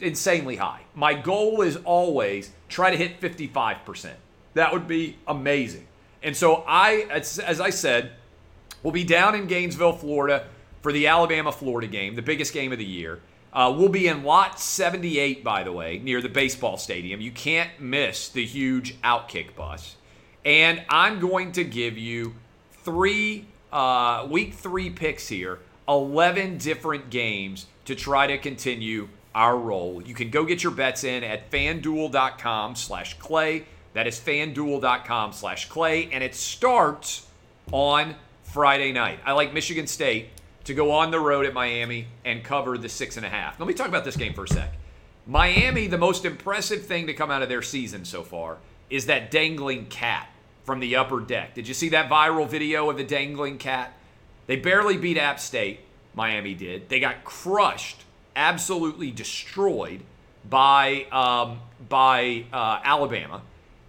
insanely 0.00 0.56
high. 0.56 0.80
My 0.94 1.12
goal 1.12 1.60
is 1.60 1.76
always 1.84 2.50
try 2.68 2.90
to 2.90 2.96
hit 2.96 3.20
55%. 3.20 4.12
That 4.54 4.72
would 4.72 4.88
be 4.88 5.18
amazing. 5.28 5.86
And 6.22 6.34
so 6.34 6.64
I, 6.66 7.06
as, 7.10 7.38
as 7.38 7.60
I 7.60 7.70
said, 7.70 8.12
will 8.82 8.92
be 8.92 9.04
down 9.04 9.34
in 9.34 9.46
Gainesville, 9.46 9.92
Florida 9.92 10.46
for 10.80 10.92
the 10.92 11.08
Alabama 11.08 11.52
Florida 11.52 11.88
game, 11.88 12.14
the 12.14 12.22
biggest 12.22 12.54
game 12.54 12.72
of 12.72 12.78
the 12.78 12.84
year. 12.84 13.20
Uh, 13.56 13.74
we'll 13.74 13.88
be 13.88 14.06
in 14.06 14.22
lot 14.22 14.60
78, 14.60 15.42
by 15.42 15.62
the 15.62 15.72
way, 15.72 15.98
near 16.04 16.20
the 16.20 16.28
baseball 16.28 16.76
stadium. 16.76 17.22
You 17.22 17.30
can't 17.30 17.70
miss 17.80 18.28
the 18.28 18.44
huge 18.44 19.00
outkick 19.00 19.56
bus. 19.56 19.96
And 20.44 20.84
I'm 20.90 21.20
going 21.20 21.52
to 21.52 21.64
give 21.64 21.96
you 21.96 22.34
three, 22.84 23.46
uh, 23.72 24.26
week 24.30 24.52
three 24.52 24.90
picks 24.90 25.28
here, 25.28 25.60
11 25.88 26.58
different 26.58 27.08
games 27.08 27.64
to 27.86 27.94
try 27.94 28.26
to 28.26 28.36
continue 28.36 29.08
our 29.34 29.56
roll. 29.56 30.02
You 30.02 30.14
can 30.14 30.28
go 30.28 30.44
get 30.44 30.62
your 30.62 30.72
bets 30.72 31.02
in 31.02 31.24
at 31.24 31.50
fanduel.com 31.50 32.76
slash 32.76 33.18
clay. 33.18 33.64
That 33.94 34.06
is 34.06 34.20
fanduel.com 34.20 35.32
slash 35.32 35.70
clay. 35.70 36.10
And 36.12 36.22
it 36.22 36.34
starts 36.34 37.26
on 37.72 38.16
Friday 38.42 38.92
night. 38.92 39.18
I 39.24 39.32
like 39.32 39.54
Michigan 39.54 39.86
State 39.86 40.28
to 40.66 40.74
go 40.74 40.90
on 40.90 41.10
the 41.10 41.20
road 41.20 41.46
at 41.46 41.54
Miami 41.54 42.06
and 42.24 42.42
cover 42.42 42.76
the 42.76 42.88
six 42.88 43.16
and 43.16 43.24
a 43.24 43.28
half. 43.28 43.58
Let 43.58 43.68
me 43.68 43.74
talk 43.74 43.88
about 43.88 44.04
this 44.04 44.16
game 44.16 44.34
for 44.34 44.44
a 44.44 44.48
sec. 44.48 44.72
Miami, 45.26 45.86
the 45.86 45.98
most 45.98 46.24
impressive 46.24 46.84
thing 46.84 47.06
to 47.06 47.14
come 47.14 47.30
out 47.30 47.42
of 47.42 47.48
their 47.48 47.62
season 47.62 48.04
so 48.04 48.22
far 48.22 48.58
is 48.90 49.06
that 49.06 49.30
dangling 49.30 49.86
cat 49.86 50.28
from 50.64 50.80
the 50.80 50.96
upper 50.96 51.20
deck. 51.20 51.54
Did 51.54 51.68
you 51.68 51.74
see 51.74 51.88
that 51.90 52.10
viral 52.10 52.48
video 52.48 52.90
of 52.90 52.96
the 52.96 53.04
dangling 53.04 53.58
cat? 53.58 53.92
They 54.48 54.56
barely 54.56 54.96
beat 54.96 55.16
App 55.16 55.40
State, 55.40 55.80
Miami 56.14 56.54
did. 56.54 56.88
They 56.88 57.00
got 57.00 57.24
crushed, 57.24 58.04
absolutely 58.34 59.10
destroyed 59.12 60.02
by 60.48 61.06
um, 61.12 61.60
by 61.88 62.44
uh, 62.52 62.80
Alabama. 62.82 63.42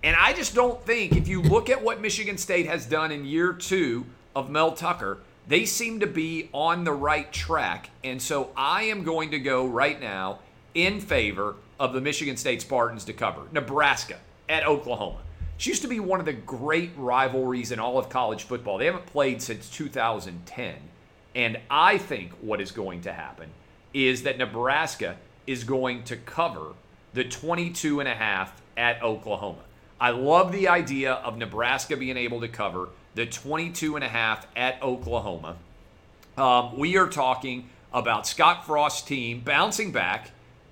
And 0.03 0.15
I 0.19 0.33
just 0.33 0.53
don't 0.53 0.83
think 0.85 1.15
if 1.15 1.27
you 1.27 1.41
look 1.41 1.69
at 1.69 1.83
what 1.83 2.01
Michigan 2.01 2.37
State 2.37 2.67
has 2.67 2.85
done 2.85 3.11
in 3.11 3.25
year 3.25 3.53
two 3.53 4.05
of 4.35 4.49
Mel 4.49 4.71
Tucker, 4.71 5.19
they 5.47 5.65
seem 5.65 5.99
to 6.01 6.07
be 6.07 6.49
on 6.51 6.83
the 6.83 6.91
right 6.91 7.31
track. 7.31 7.89
And 8.03 8.21
so 8.21 8.51
I 8.55 8.83
am 8.83 9.03
going 9.03 9.31
to 9.31 9.39
go 9.39 9.65
right 9.65 9.99
now 9.99 10.39
in 10.73 10.99
favor 10.99 11.55
of 11.79 11.93
the 11.93 12.01
Michigan 12.01 12.37
State 12.37 12.61
Spartans 12.61 13.05
to 13.05 13.13
cover. 13.13 13.41
Nebraska 13.51 14.17
at 14.49 14.65
Oklahoma. 14.65 15.19
It 15.57 15.65
used 15.65 15.81
to 15.81 15.87
be 15.87 15.99
one 15.99 16.19
of 16.19 16.25
the 16.25 16.33
great 16.33 16.91
rivalries 16.95 17.71
in 17.71 17.79
all 17.79 17.97
of 17.97 18.09
college 18.09 18.43
football. 18.43 18.77
They 18.77 18.85
haven't 18.85 19.07
played 19.07 19.41
since 19.41 19.69
2010. 19.69 20.75
And 21.33 21.59
I 21.69 21.97
think 21.97 22.31
what 22.41 22.61
is 22.61 22.71
going 22.71 23.01
to 23.01 23.13
happen 23.13 23.49
is 23.93 24.23
that 24.23 24.37
Nebraska 24.37 25.17
is 25.47 25.63
going 25.63 26.03
to 26.03 26.17
cover 26.17 26.73
the 27.13 27.23
22 27.23 27.99
and 27.99 28.09
a 28.09 28.13
half 28.13 28.61
at 28.75 29.01
Oklahoma. 29.01 29.59
I 29.99 30.11
love 30.11 30.51
the 30.51 30.67
idea 30.67 31.13
of 31.13 31.37
Nebraska 31.37 31.97
being 31.97 32.17
able 32.17 32.41
to 32.41 32.47
cover 32.47 32.89
the 33.17 33.25
22 33.25 33.95
and 33.95 34.03
a 34.05 34.07
half 34.07 34.45
at 34.55 34.79
Oklahoma. 34.83 35.55
Um, 36.37 36.77
we 36.77 36.97
are 36.97 37.07
talking 37.07 37.67
about 37.91 38.27
Scott 38.27 38.63
Frost's 38.67 39.01
team 39.01 39.41
bouncing 39.43 39.91
back, 39.91 40.29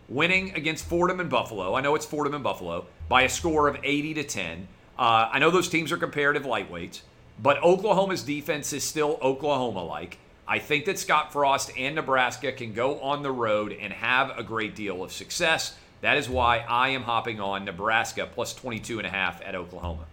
winning 0.08 0.54
against 0.54 0.86
Fordham 0.86 1.20
and 1.20 1.28
Buffalo. 1.28 1.74
I 1.74 1.82
know 1.82 1.96
it's 1.96 2.06
Fordham 2.06 2.36
and 2.36 2.44
Buffalo 2.44 2.86
by 3.10 3.24
a 3.24 3.30
score 3.30 3.68
of 3.68 3.80
80 3.84 4.14
to 4.14 4.24
10. 4.24 4.68
Uh, 5.00 5.28
I 5.34 5.40
know 5.40 5.50
those 5.50 5.70
teams 5.70 5.92
are 5.92 5.98
comparative 5.98 6.44
lightweights, 6.44 7.02
but 7.42 7.64
Oklahoma's 7.64 8.22
defense 8.22 8.74
is 8.74 8.84
still 8.84 9.18
Oklahoma 9.24 9.84
like. 9.84 10.20
I 10.48 10.60
think 10.60 10.86
that 10.86 11.00
Scott 11.00 11.34
Frost 11.34 11.72
and 11.76 11.96
Nebraska 11.96 12.52
can 12.52 12.74
go 12.74 13.00
on 13.00 13.24
the 13.24 13.32
road 13.32 13.72
and 13.72 13.92
have 13.92 14.38
a 14.38 14.44
great 14.44 14.76
deal 14.76 15.04
of 15.04 15.12
success. 15.12 15.76
That 16.02 16.18
is 16.18 16.30
why 16.30 16.60
I 16.60 16.90
am 16.90 17.02
hopping 17.02 17.40
on 17.40 17.66
Nebraska 17.66 18.30
plus 18.32 18.54
22 18.54 19.00
and 19.00 19.08
a 19.08 19.10
half 19.10 19.42
at 19.42 19.56
Oklahoma. 19.56 20.06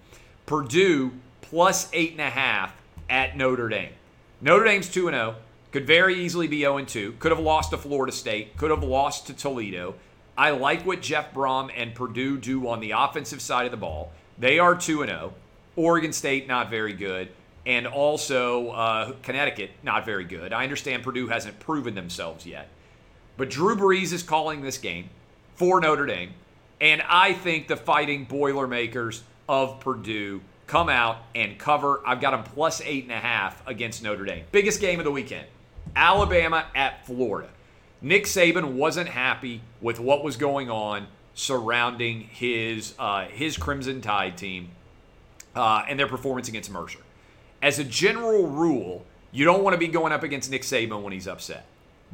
Purdue 0.47 1.13
plus 1.53 1.87
eight 1.93 2.13
and 2.13 2.21
a 2.23 2.31
half 2.31 2.75
at 3.11 3.37
Notre 3.37 3.69
Dame. 3.69 3.91
Notre 4.41 4.65
Dame's 4.65 4.89
2 4.89 5.11
0, 5.11 5.37
could 5.71 5.87
very 5.87 6.15
easily 6.15 6.49
be 6.49 6.61
0 6.61 6.83
2, 6.83 7.17
could 7.19 7.31
have 7.31 7.39
lost 7.39 7.71
to 7.71 7.77
Florida 7.77 8.11
State, 8.11 8.57
could 8.57 8.71
have 8.71 8.83
lost 8.83 9.27
to 9.27 9.35
Toledo. 9.35 9.95
I 10.37 10.53
like 10.53 10.87
what 10.87 11.03
Jeff 11.03 11.35
Brohm 11.35 11.71
and 11.77 11.95
Purdue 11.95 12.39
do 12.39 12.67
on 12.67 12.81
the 12.81 12.93
offensive 12.93 13.43
side 13.43 13.67
of 13.67 13.71
the 13.71 13.77
ball. 13.77 14.13
They 14.39 14.59
are 14.59 14.75
2 14.75 15.05
0. 15.05 15.35
Oregon 15.77 16.15
State, 16.15 16.49
not 16.49 16.71
very 16.71 16.95
good. 16.95 17.29
And 17.67 17.87
also 17.87 18.71
uh, 18.71 19.13
Connecticut, 19.23 19.73
not 19.83 20.07
very 20.07 20.25
good. 20.25 20.55
I 20.55 20.63
understand 20.63 21.03
Purdue 21.03 21.29
hasn't 21.29 21.61
proven 21.61 21.95
themselves 21.95 22.47
yet. 22.47 22.69
But 23.37 23.51
Drew 23.51 23.77
Brees 23.77 24.15
is 24.15 24.23
calling 24.23 24.63
this 24.63 24.79
game 24.79 25.11
for 25.55 25.83
Notre 25.83 26.07
Dame. 26.07 26.33
And 26.81 27.03
I 27.07 27.35
think 27.35 27.69
the 27.69 27.77
fighting 27.77 28.25
Boilermakers 28.25 29.23
of 29.49 29.81
Purdue 29.81 30.41
come 30.73 30.89
out 30.89 31.19
and 31.35 31.59
cover. 31.59 32.01
I've 32.07 32.23
got 32.23 32.31
them 32.31 32.45
plus 32.45 32.81
eight 32.81 33.03
and 33.03 33.13
a 33.13 33.19
half 33.19 33.63
against 33.69 34.03
Notre 34.03 34.25
Dame. 34.25 34.47
Biggest 34.53 34.81
game 34.81 34.99
of 35.01 35.05
the 35.05 35.11
weekend 35.11 35.47
Alabama 35.95 36.65
at 36.75 37.05
Florida. 37.05 37.51
Nick 38.01 38.25
Saban 38.25 38.73
wasn't 38.73 39.11
happy 39.11 39.61
with 39.83 40.01
what 40.01 40.25
was 40.25 40.39
going 40.39 40.71
on 40.71 41.09
surrounding 41.35 42.23
his 42.23 42.95
uh, 42.99 43.27
his 43.27 43.59
Crimson 43.59 44.01
Tide 44.01 44.39
team 44.39 44.71
uh, 45.55 45.85
and 45.87 46.01
their 46.01 46.07
performance 46.07 46.49
against 46.49 46.71
Mercer. 46.71 47.01
As 47.61 47.79
a 47.79 47.85
general 47.85 48.47
rule, 48.47 49.05
you 49.31 49.45
don't 49.45 49.63
want 49.63 49.75
to 49.75 49.79
be 49.79 49.89
going 49.89 50.11
up 50.11 50.23
against 50.23 50.51
Nick 50.51 50.63
Saban 50.63 51.03
when 51.03 51.13
he's 51.13 51.29
upset. 51.29 51.67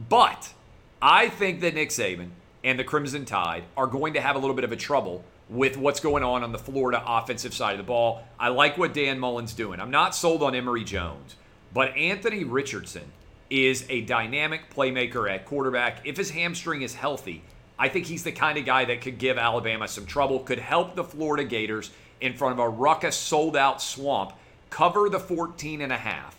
But 0.09 0.53
I 1.01 1.29
think 1.29 1.61
that 1.61 1.75
Nick 1.75 1.91
Saban 1.91 2.31
and 2.65 2.77
the 2.77 2.85
Crimson 2.85 3.25
Tide 3.25 3.63
are 3.77 3.87
going 3.87 4.15
to 4.15 4.21
have 4.21 4.35
a 4.35 4.41
little 4.41 4.57
bit 4.57 4.65
of 4.65 4.73
a 4.73 4.77
trouble 4.77 5.23
with 5.49 5.77
what's 5.77 6.01
going 6.01 6.23
on 6.23 6.43
on 6.43 6.53
the 6.53 6.59
Florida 6.59 7.03
offensive 7.07 7.55
side 7.55 7.73
of 7.73 7.79
the 7.79 7.85
ball. 7.85 8.23
I 8.39 8.49
like 8.49 8.77
what 8.77 8.93
Dan 8.93 9.19
Mullen's 9.19 9.55
doing. 9.55 9.81
I'm 9.81 9.91
not 9.91 10.15
sold 10.15 10.43
on 10.43 10.55
Emory 10.55 10.85
Jones, 10.85 11.37
but 11.73 11.97
Anthony 11.97 12.45
Richardson 12.45 13.13
is 13.51 13.87
a 13.89 14.03
dynamic 14.03 14.75
playmaker 14.75 15.33
at 15.33 15.47
quarterback. 15.47 16.07
If 16.07 16.17
his 16.17 16.31
hamstring 16.31 16.83
is 16.83 16.95
healthy, 16.95 17.43
I 17.79 17.89
think 17.89 18.07
he's 18.07 18.25
the 18.25 18.33
kind 18.33 18.59
of 18.59 18.67
guy 18.67 18.85
that 18.87 19.01
could 19.01 19.19
give 19.19 19.39
Alabama 19.39 19.89
some 19.89 20.05
trouble, 20.05 20.41
could 20.41 20.59
help 20.59 20.95
the 20.95 21.05
Florida 21.05 21.45
Gators 21.45 21.91
in 22.21 22.35
front 22.35 22.53
of 22.53 22.59
a 22.59 22.69
ruckus 22.69 23.17
sold 23.17 23.57
out 23.57 23.81
swamp 23.81 24.33
cover 24.71 25.09
the 25.09 25.21
14 25.21 25.81
and 25.81 25.93
a 25.93 25.97
half. 25.97 26.37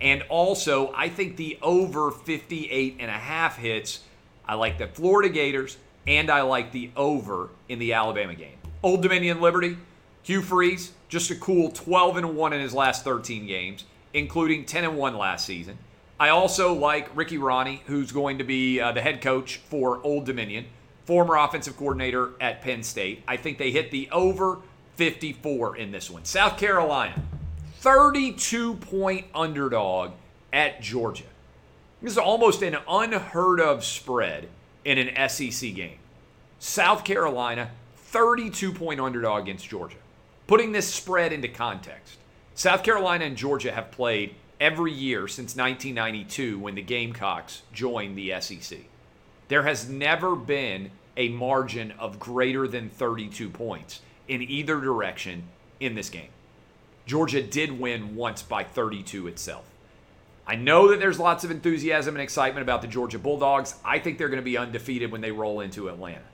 And 0.00 0.22
also, 0.28 0.92
I 0.94 1.08
think 1.08 1.36
the 1.36 1.58
over 1.62 2.10
58 2.10 2.96
and 2.98 3.10
a 3.10 3.14
half 3.14 3.56
hits. 3.56 4.00
I 4.46 4.54
like 4.54 4.78
the 4.78 4.86
Florida 4.86 5.28
Gators 5.28 5.76
and 6.06 6.30
I 6.30 6.42
like 6.42 6.72
the 6.72 6.90
over 6.96 7.50
in 7.68 7.78
the 7.78 7.92
Alabama 7.92 8.34
game. 8.34 8.56
Old 8.82 9.02
Dominion 9.02 9.40
Liberty, 9.40 9.76
Hugh 10.22 10.42
Freeze, 10.42 10.92
just 11.08 11.30
a 11.30 11.34
cool 11.34 11.70
12 11.70 12.16
and 12.18 12.36
1 12.36 12.52
in 12.52 12.60
his 12.60 12.74
last 12.74 13.04
13 13.04 13.46
games, 13.46 13.84
including 14.14 14.64
10 14.64 14.84
and 14.84 14.96
1 14.96 15.16
last 15.16 15.46
season. 15.46 15.78
I 16.18 16.28
also 16.28 16.74
like 16.74 17.14
Ricky 17.16 17.38
Rahne, 17.38 17.80
who's 17.86 18.12
going 18.12 18.38
to 18.38 18.44
be 18.44 18.80
uh, 18.80 18.92
the 18.92 19.00
head 19.00 19.22
coach 19.22 19.56
for 19.56 20.00
Old 20.04 20.26
Dominion, 20.26 20.66
former 21.04 21.36
offensive 21.36 21.76
coordinator 21.76 22.30
at 22.40 22.60
Penn 22.60 22.82
State. 22.82 23.22
I 23.26 23.36
think 23.36 23.58
they 23.58 23.70
hit 23.70 23.90
the 23.90 24.08
over 24.10 24.58
54 24.96 25.76
in 25.78 25.92
this 25.92 26.10
one. 26.10 26.24
South 26.24 26.58
Carolina, 26.58 27.22
32 27.78 28.74
point 28.74 29.26
underdog 29.34 30.12
at 30.52 30.82
Georgia. 30.82 31.24
This 32.02 32.12
is 32.12 32.18
almost 32.18 32.62
an 32.62 32.76
unheard 32.88 33.60
of 33.60 33.84
spread 33.84 34.48
in 34.84 34.98
an 34.98 35.28
SEC 35.28 35.74
game. 35.74 35.98
South 36.58 37.04
Carolina, 37.04 37.70
32 37.96 38.72
point 38.72 39.00
underdog 39.00 39.42
against 39.42 39.68
Georgia. 39.68 39.96
Putting 40.46 40.72
this 40.72 40.92
spread 40.92 41.32
into 41.32 41.48
context, 41.48 42.18
South 42.54 42.82
Carolina 42.82 43.24
and 43.24 43.36
Georgia 43.36 43.72
have 43.72 43.90
played 43.90 44.34
every 44.60 44.92
year 44.92 45.26
since 45.26 45.56
1992 45.56 46.58
when 46.58 46.74
the 46.74 46.82
Gamecocks 46.82 47.62
joined 47.72 48.18
the 48.18 48.34
SEC. 48.40 48.78
There 49.48 49.62
has 49.62 49.88
never 49.88 50.36
been 50.36 50.90
a 51.16 51.28
margin 51.30 51.92
of 51.98 52.18
greater 52.18 52.68
than 52.68 52.90
32 52.90 53.48
points 53.50 54.00
in 54.28 54.42
either 54.42 54.80
direction 54.80 55.44
in 55.80 55.94
this 55.94 56.10
game. 56.10 56.28
Georgia 57.06 57.42
did 57.42 57.80
win 57.80 58.14
once 58.14 58.42
by 58.42 58.62
32 58.62 59.26
itself. 59.26 59.64
I 60.50 60.56
know 60.56 60.88
that 60.88 60.98
there's 60.98 61.20
lots 61.20 61.44
of 61.44 61.52
enthusiasm 61.52 62.16
and 62.16 62.22
excitement 62.22 62.64
about 62.64 62.82
the 62.82 62.88
Georgia 62.88 63.20
Bulldogs. 63.20 63.76
I 63.84 64.00
think 64.00 64.18
they're 64.18 64.28
going 64.28 64.40
to 64.40 64.44
be 64.44 64.58
undefeated 64.58 65.12
when 65.12 65.20
they 65.20 65.30
roll 65.30 65.60
into 65.60 65.88
Atlanta. 65.88 66.24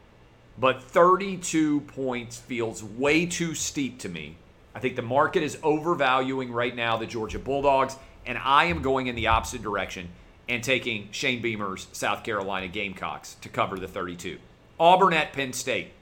But 0.59 0.83
32 0.83 1.83
points 1.83 2.39
feels 2.39 2.83
way 2.83 3.27
too 3.27 3.55
steep 3.55 3.99
to 3.99 4.09
me. 4.09 4.39
I 4.75 4.81
think 4.81 4.97
the 4.97 5.03
market 5.03 5.43
is 5.43 5.59
overvaluing 5.63 6.51
right 6.51 6.75
now 6.75 6.97
the 6.97 7.05
Georgia 7.05 7.39
Bulldogs, 7.39 7.95
and 8.25 8.39
I 8.39 8.65
am 8.65 8.81
going 8.81 9.09
in 9.09 9.17
the 9.17 9.27
opposite 9.27 9.61
direction 9.61 10.09
and 10.49 10.65
taking 10.65 11.11
Shane 11.11 11.43
Beamer's 11.43 11.87
South 11.93 12.25
Carolina 12.25 12.69
Gamecocks 12.69 13.35
to 13.43 13.51
cover 13.51 13.79
the 13.79 13.87
32. 13.87 14.39
Auburn 14.81 15.13
at 15.13 15.35
Penn 15.35 15.53
State. 15.53 15.93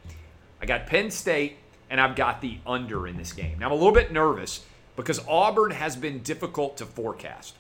I 0.63 0.67
got 0.67 0.87
Penn 0.87 1.11
State, 1.11 1.57
and 1.91 2.01
I've 2.01 2.15
got 2.15 2.43
the 2.43 2.59
under 2.65 3.09
in 3.09 3.17
this 3.17 3.33
game. 3.33 3.59
Now, 3.59 3.67
I'm 3.67 3.73
a 3.73 3.75
little 3.75 3.91
bit 3.91 4.13
nervous 4.13 4.65
because 4.95 5.19
Auburn 5.27 5.73
has 5.73 5.97
been 5.97 6.21
difficult 6.21 6.77
to 6.77 6.87
forecast. 6.87 7.57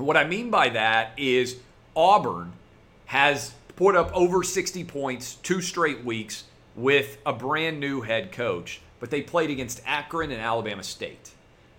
What 0.00 0.16
I 0.16 0.24
mean 0.24 0.50
by 0.50 0.70
that 0.70 1.12
is 1.18 1.58
Auburn 1.94 2.52
has 3.06 3.52
put 3.76 3.94
up 3.94 4.10
over 4.14 4.42
60 4.42 4.82
points 4.84 5.34
two 5.36 5.60
straight 5.60 6.04
weeks 6.04 6.44
with 6.74 7.18
a 7.26 7.34
brand 7.34 7.80
new 7.80 8.00
head 8.00 8.32
coach, 8.32 8.80
but 8.98 9.10
they 9.10 9.20
played 9.20 9.50
against 9.50 9.82
Akron 9.84 10.30
and 10.30 10.40
Alabama 10.40 10.82
State. 10.82 11.32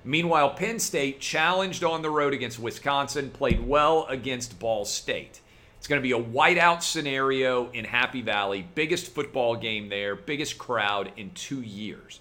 Meanwhile, 0.04 0.52
Penn 0.52 0.80
State 0.80 1.20
challenged 1.20 1.84
on 1.84 2.04
the 2.04 2.10
road 2.12 2.34
against 2.34 2.60
Wisconsin, 2.60 3.32
played 3.32 3.66
well 3.66 4.06
against 4.08 4.60
Ball 4.60 4.86
State. 4.86 5.40
It's 5.78 5.88
going 5.88 6.00
to 6.00 6.04
be 6.04 6.12
a 6.12 6.24
whiteout 6.24 6.84
scenario 6.84 7.72
in 7.72 7.86
Happy 7.86 8.22
Valley, 8.22 8.68
biggest 8.76 9.08
football 9.14 9.56
game 9.56 9.90
there, 9.90 10.16
biggest 10.16 10.60
crowd 10.60 11.12
in 11.18 11.32
two 11.32 11.62
years. 11.62 12.20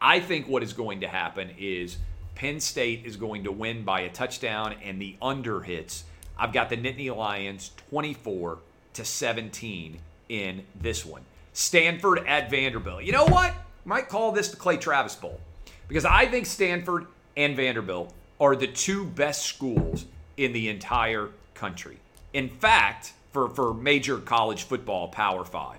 I 0.00 0.18
think 0.18 0.48
what 0.48 0.64
is 0.64 0.72
going 0.72 1.00
to 1.02 1.08
happen 1.08 1.50
is 1.56 1.98
Penn 2.36 2.60
State 2.60 3.04
is 3.04 3.16
going 3.16 3.44
to 3.44 3.50
win 3.50 3.82
by 3.82 4.00
a 4.00 4.10
touchdown 4.10 4.76
and 4.84 5.00
the 5.00 5.16
under 5.20 5.62
hits. 5.62 6.04
I've 6.38 6.52
got 6.52 6.68
the 6.68 6.76
Nittany 6.76 7.14
Lions 7.14 7.72
24 7.90 8.58
to 8.92 9.04
17 9.04 9.98
in 10.28 10.64
this 10.78 11.04
one. 11.04 11.22
Stanford 11.54 12.26
at 12.26 12.50
Vanderbilt. 12.50 13.02
You 13.04 13.12
know 13.12 13.24
what? 13.24 13.54
Might 13.86 14.08
call 14.08 14.32
this 14.32 14.50
the 14.50 14.56
Clay 14.56 14.76
Travis 14.76 15.14
Bowl 15.14 15.40
because 15.88 16.04
I 16.04 16.26
think 16.26 16.44
Stanford 16.44 17.06
and 17.36 17.56
Vanderbilt 17.56 18.12
are 18.38 18.54
the 18.54 18.66
two 18.66 19.06
best 19.06 19.46
schools 19.46 20.04
in 20.36 20.52
the 20.52 20.68
entire 20.68 21.30
country. 21.54 21.96
In 22.34 22.50
fact, 22.50 23.14
for, 23.32 23.48
for 23.48 23.72
major 23.72 24.18
college 24.18 24.64
football, 24.64 25.08
Power 25.08 25.44
Five. 25.44 25.78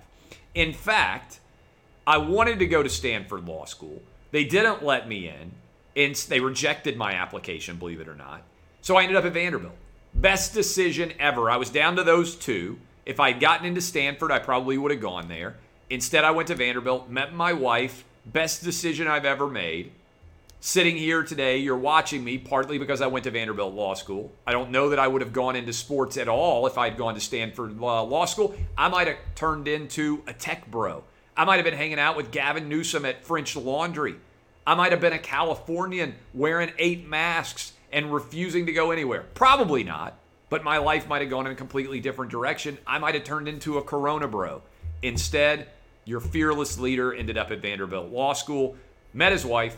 In 0.54 0.72
fact, 0.72 1.38
I 2.06 2.18
wanted 2.18 2.58
to 2.58 2.66
go 2.66 2.82
to 2.82 2.88
Stanford 2.88 3.46
Law 3.46 3.64
School. 3.64 4.02
They 4.32 4.44
didn't 4.44 4.82
let 4.82 5.08
me 5.08 5.28
in, 5.28 5.52
and 5.98 6.14
they 6.14 6.40
rejected 6.40 6.96
my 6.96 7.12
application, 7.12 7.76
believe 7.76 8.00
it 8.00 8.08
or 8.08 8.14
not. 8.14 8.42
So 8.80 8.96
I 8.96 9.02
ended 9.02 9.16
up 9.16 9.24
at 9.24 9.32
Vanderbilt. 9.32 9.74
Best 10.14 10.54
decision 10.54 11.12
ever. 11.18 11.50
I 11.50 11.56
was 11.56 11.70
down 11.70 11.96
to 11.96 12.04
those 12.04 12.36
two. 12.36 12.78
If 13.04 13.18
I 13.18 13.32
had 13.32 13.40
gotten 13.40 13.66
into 13.66 13.80
Stanford, 13.80 14.30
I 14.30 14.38
probably 14.38 14.78
would 14.78 14.92
have 14.92 15.00
gone 15.00 15.28
there. 15.28 15.56
Instead, 15.90 16.24
I 16.24 16.30
went 16.30 16.48
to 16.48 16.54
Vanderbilt, 16.54 17.10
met 17.10 17.34
my 17.34 17.52
wife. 17.52 18.04
Best 18.24 18.62
decision 18.62 19.08
I've 19.08 19.24
ever 19.24 19.48
made. 19.48 19.90
Sitting 20.60 20.96
here 20.96 21.22
today, 21.22 21.58
you're 21.58 21.76
watching 21.76 22.22
me 22.22 22.38
partly 22.38 22.78
because 22.78 23.00
I 23.00 23.06
went 23.06 23.24
to 23.24 23.30
Vanderbilt 23.30 23.74
Law 23.74 23.94
School. 23.94 24.30
I 24.46 24.52
don't 24.52 24.70
know 24.70 24.90
that 24.90 24.98
I 24.98 25.08
would 25.08 25.22
have 25.22 25.32
gone 25.32 25.56
into 25.56 25.72
sports 25.72 26.16
at 26.16 26.28
all 26.28 26.66
if 26.66 26.78
I'd 26.78 26.96
gone 26.96 27.14
to 27.14 27.20
Stanford 27.20 27.80
uh, 27.80 28.02
Law 28.02 28.24
School. 28.24 28.54
I 28.76 28.88
might 28.88 29.06
have 29.08 29.16
turned 29.34 29.66
into 29.66 30.22
a 30.26 30.32
tech 30.32 30.70
bro. 30.70 31.04
I 31.36 31.44
might 31.44 31.56
have 31.56 31.64
been 31.64 31.74
hanging 31.74 31.98
out 31.98 32.16
with 32.16 32.30
Gavin 32.30 32.68
Newsom 32.68 33.04
at 33.04 33.24
French 33.24 33.56
Laundry. 33.56 34.16
I 34.68 34.74
might 34.74 34.92
have 34.92 35.00
been 35.00 35.14
a 35.14 35.18
Californian 35.18 36.14
wearing 36.34 36.72
eight 36.76 37.08
masks 37.08 37.72
and 37.90 38.12
refusing 38.12 38.66
to 38.66 38.72
go 38.72 38.90
anywhere. 38.90 39.24
Probably 39.32 39.82
not, 39.82 40.18
but 40.50 40.62
my 40.62 40.76
life 40.76 41.08
might 41.08 41.22
have 41.22 41.30
gone 41.30 41.46
in 41.46 41.52
a 41.52 41.56
completely 41.56 42.00
different 42.00 42.30
direction. 42.30 42.76
I 42.86 42.98
might 42.98 43.14
have 43.14 43.24
turned 43.24 43.48
into 43.48 43.78
a 43.78 43.82
Corona 43.82 44.28
bro. 44.28 44.60
Instead, 45.00 45.68
your 46.04 46.20
fearless 46.20 46.78
leader 46.78 47.14
ended 47.14 47.38
up 47.38 47.50
at 47.50 47.62
Vanderbilt 47.62 48.10
Law 48.10 48.34
School, 48.34 48.76
met 49.14 49.32
his 49.32 49.46
wife, 49.46 49.74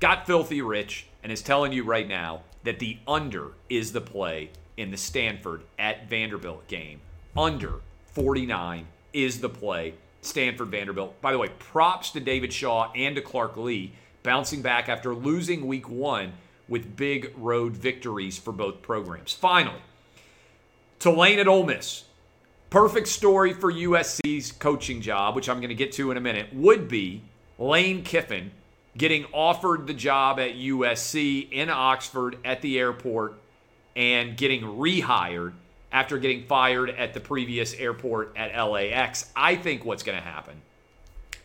got 0.00 0.26
filthy 0.26 0.60
rich, 0.60 1.06
and 1.22 1.32
is 1.32 1.40
telling 1.40 1.72
you 1.72 1.84
right 1.84 2.06
now 2.06 2.42
that 2.64 2.78
the 2.78 2.98
under 3.08 3.52
is 3.70 3.92
the 3.92 4.02
play 4.02 4.50
in 4.76 4.90
the 4.90 4.98
Stanford 4.98 5.62
at 5.78 6.10
Vanderbilt 6.10 6.68
game. 6.68 7.00
Under 7.34 7.80
49 8.12 8.86
is 9.14 9.40
the 9.40 9.48
play. 9.48 9.94
Stanford 10.20 10.68
Vanderbilt. 10.68 11.22
By 11.22 11.32
the 11.32 11.38
way, 11.38 11.48
props 11.58 12.10
to 12.10 12.20
David 12.20 12.52
Shaw 12.52 12.92
and 12.94 13.16
to 13.16 13.22
Clark 13.22 13.56
Lea 13.56 13.92
bouncing 14.26 14.60
back 14.60 14.90
after 14.90 15.14
losing 15.14 15.66
week 15.66 15.88
one 15.88 16.34
with 16.68 16.96
big 16.96 17.32
road 17.36 17.72
victories 17.74 18.36
for 18.36 18.52
both 18.52 18.82
programs. 18.82 19.32
Finally, 19.32 19.80
Tulane 20.98 21.38
at 21.38 21.48
Ole 21.48 21.64
Miss 21.64 22.04
perfect 22.68 23.06
story 23.06 23.52
for 23.52 23.72
USC's 23.72 24.52
coaching 24.52 25.00
job, 25.00 25.36
which 25.36 25.48
I'm 25.48 25.60
going 25.60 25.68
to 25.68 25.74
get 25.74 25.92
to 25.92 26.10
in 26.10 26.16
a 26.16 26.20
minute, 26.20 26.48
would 26.52 26.88
be 26.88 27.22
Lane 27.58 28.02
Kiffin 28.02 28.50
getting 28.98 29.24
offered 29.32 29.86
the 29.86 29.94
job 29.94 30.40
at 30.40 30.54
USC 30.54 31.50
in 31.50 31.70
Oxford 31.70 32.36
at 32.44 32.60
the 32.62 32.78
airport 32.78 33.34
and 33.94 34.36
getting 34.36 34.62
rehired 34.62 35.52
after 35.92 36.18
getting 36.18 36.44
fired 36.46 36.90
at 36.90 37.14
the 37.14 37.20
previous 37.20 37.72
airport 37.74 38.36
at 38.36 38.60
LAX. 38.60 39.30
I 39.36 39.54
think 39.54 39.84
what's 39.84 40.02
going 40.02 40.18
to 40.18 40.24
happen. 40.24 40.60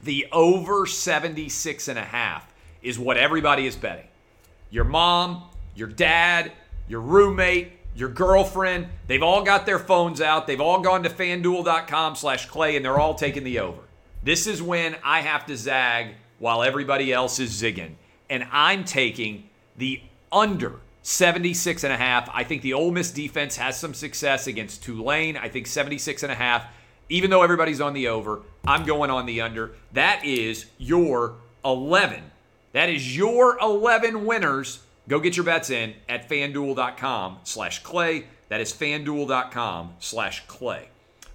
The 0.02 0.28
over 0.32 0.88
76 0.88 1.88
and 1.88 2.00
a 2.00 2.04
half 2.04 2.51
is 2.82 2.98
what 2.98 3.18
everybody 3.18 3.66
is 3.68 3.76
betting. 3.76 4.08
Your 4.70 4.84
mom, 4.84 5.44
your 5.76 5.88
dad, 5.88 6.52
your 6.88 7.02
roommate, 7.02 7.74
your 7.96 8.10
girlfriend, 8.10 8.88
they've 9.08 9.24
all 9.24 9.44
got 9.44 9.66
their 9.66 9.80
phones 9.80 10.22
out. 10.22 10.48
They've 10.48 10.62
all 10.62 10.82
gone 10.82 11.04
to 11.04 11.10
fanduel.com 11.10 12.16
slash 12.16 12.46
clay 12.48 12.76
and 12.76 12.86
they're 12.86 13.00
all 13.00 13.16
taking 13.16 13.44
the 13.44 13.60
over. 13.60 13.82
This 14.24 14.48
is 14.48 14.62
when 14.62 14.96
I 15.04 15.22
have 15.22 15.46
to 15.48 15.58
zag 15.58 16.16
while 16.40 16.64
everybody 16.64 17.12
else 17.12 17.40
is 17.40 17.52
zigging. 17.52 17.96
And 18.30 18.48
I'm 18.52 18.86
taking 18.86 19.50
the 19.78 20.02
under 20.32 20.80
76 21.04 21.84
and 21.84 21.92
a 21.92 21.98
half. 21.98 22.30
I 22.34 22.44
think 22.44 22.62
the 22.62 22.74
Ole 22.74 22.92
Miss 22.92 23.12
defense 23.12 23.58
has 23.58 23.78
some 23.78 23.94
success 23.94 24.48
against 24.48 24.84
Tulane. 24.84 25.36
I 25.36 25.50
think 25.50 25.68
76 25.68 26.24
and 26.24 26.32
a 26.32 26.36
half. 26.36 26.66
Even 27.10 27.30
though 27.30 27.42
everybody's 27.42 27.82
on 27.82 27.94
the 27.94 28.08
over, 28.08 28.42
I'm 28.66 28.86
going 28.86 29.10
on 29.10 29.26
the 29.26 29.42
under. 29.42 29.72
That 29.94 30.24
is 30.24 30.68
your 30.78 31.36
11. 31.66 32.24
That 32.74 32.90
is 32.90 33.16
your 33.16 33.58
11 33.60 34.26
winners 34.26 34.80
Go 35.08 35.20
get 35.20 35.36
your 35.36 35.46
bets 35.46 35.70
in 35.70 35.94
at 36.08 36.30
fanduel.com 36.30 37.40
slash 37.44 37.84
clay. 37.84 38.26
That 38.50 38.62
is 38.62 38.72
fanduel.com 38.72 39.96
slash 40.00 40.46
clay. 40.48 40.90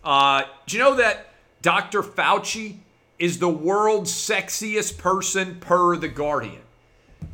Uh, 0.05 0.45
do 0.67 0.77
you 0.77 0.83
know 0.83 0.95
that 0.95 1.33
Dr. 1.63 2.03
Fauci 2.03 2.77
is 3.19 3.39
the 3.39 3.49
world's 3.49 4.13
sexiest 4.13 4.99
person 4.99 5.57
per 5.57 5.97
The 5.97 6.09
Guardian? 6.09 6.63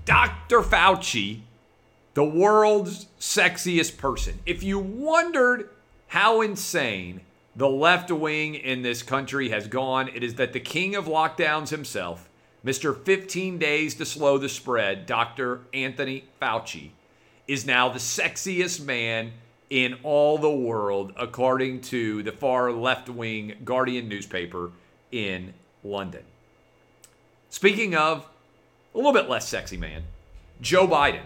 Dr. 0.05 0.63
Fauci, 0.63 1.41
the 2.15 2.25
world's 2.25 3.07
sexiest 3.21 3.99
person. 3.99 4.39
If 4.47 4.63
you 4.63 4.79
wondered 4.79 5.71
how 6.09 6.41
insane 6.41 7.21
the 7.55 7.69
left 7.69 8.11
wing 8.11 8.55
in 8.55 8.83
this 8.83 9.03
country 9.03 9.51
has 9.51 9.69
gone, 9.69 10.09
it 10.09 10.25
is 10.25 10.35
that 10.37 10.53
the 10.53 10.61
king 10.61 10.95
of 10.95 11.05
lockdowns 11.05 11.69
himself 11.69 12.29
Mr. 12.65 12.97
15 12.97 13.59
Days 13.59 13.95
to 13.97 14.07
Slow 14.07 14.39
the 14.39 14.49
Spread, 14.49 15.07
Dr. 15.07 15.63
Anthony 15.75 16.25
Fauci, 16.41 16.91
is 17.49 17.67
now 17.67 17.89
the 17.89 17.99
sexiest 17.99 18.85
man 18.85 19.33
in 19.69 19.97
all 20.03 20.39
the 20.39 20.51
world, 20.51 21.13
according 21.17 21.81
to 21.81 22.23
the 22.23 22.31
far 22.31 22.71
left 22.71 23.09
wing 23.09 23.55
Guardian 23.65 24.09
newspaper 24.09 24.71
in 25.11 25.55
London. 25.83 26.23
Speaking 27.51 27.97
of 27.97 28.29
a 28.95 28.97
little 28.97 29.13
bit 29.13 29.29
less 29.29 29.49
sexy 29.49 29.77
man, 29.77 30.05
Joe 30.61 30.87
Biden. 30.87 31.25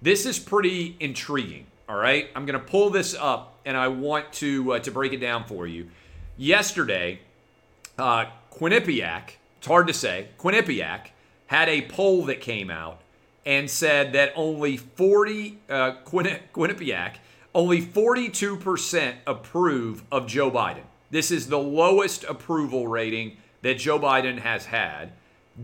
This 0.00 0.26
is 0.26 0.38
pretty 0.38 0.96
intriguing. 1.00 1.66
All 1.88 1.96
right, 1.96 2.28
I'm 2.36 2.46
going 2.46 2.58
to 2.58 2.64
pull 2.64 2.90
this 2.90 3.14
up 3.14 3.58
and 3.64 3.76
I 3.76 3.88
want 3.88 4.32
to 4.34 4.74
uh, 4.74 4.78
to 4.80 4.90
break 4.90 5.12
it 5.12 5.18
down 5.18 5.44
for 5.44 5.66
you. 5.66 5.88
Yesterday, 6.36 7.20
uh, 7.98 8.26
Quinnipiac 8.52 9.30
it's 9.66 9.72
hard 9.72 9.88
to 9.88 9.92
say. 9.92 10.28
Quinnipiac 10.38 11.08
had 11.48 11.68
a 11.68 11.82
poll 11.88 12.24
that 12.26 12.40
came 12.40 12.70
out 12.70 13.00
and 13.44 13.68
said 13.68 14.12
that 14.12 14.32
only 14.36 14.76
40, 14.76 15.58
uh, 15.68 15.94
Quinnipiac, 16.04 17.14
only 17.52 17.82
42% 17.82 19.14
approve 19.26 20.04
of 20.12 20.28
Joe 20.28 20.52
Biden. 20.52 20.84
This 21.10 21.32
is 21.32 21.48
the 21.48 21.58
lowest 21.58 22.22
approval 22.22 22.86
rating 22.86 23.38
that 23.62 23.78
Joe 23.78 23.98
Biden 23.98 24.38
has 24.38 24.66
had. 24.66 25.10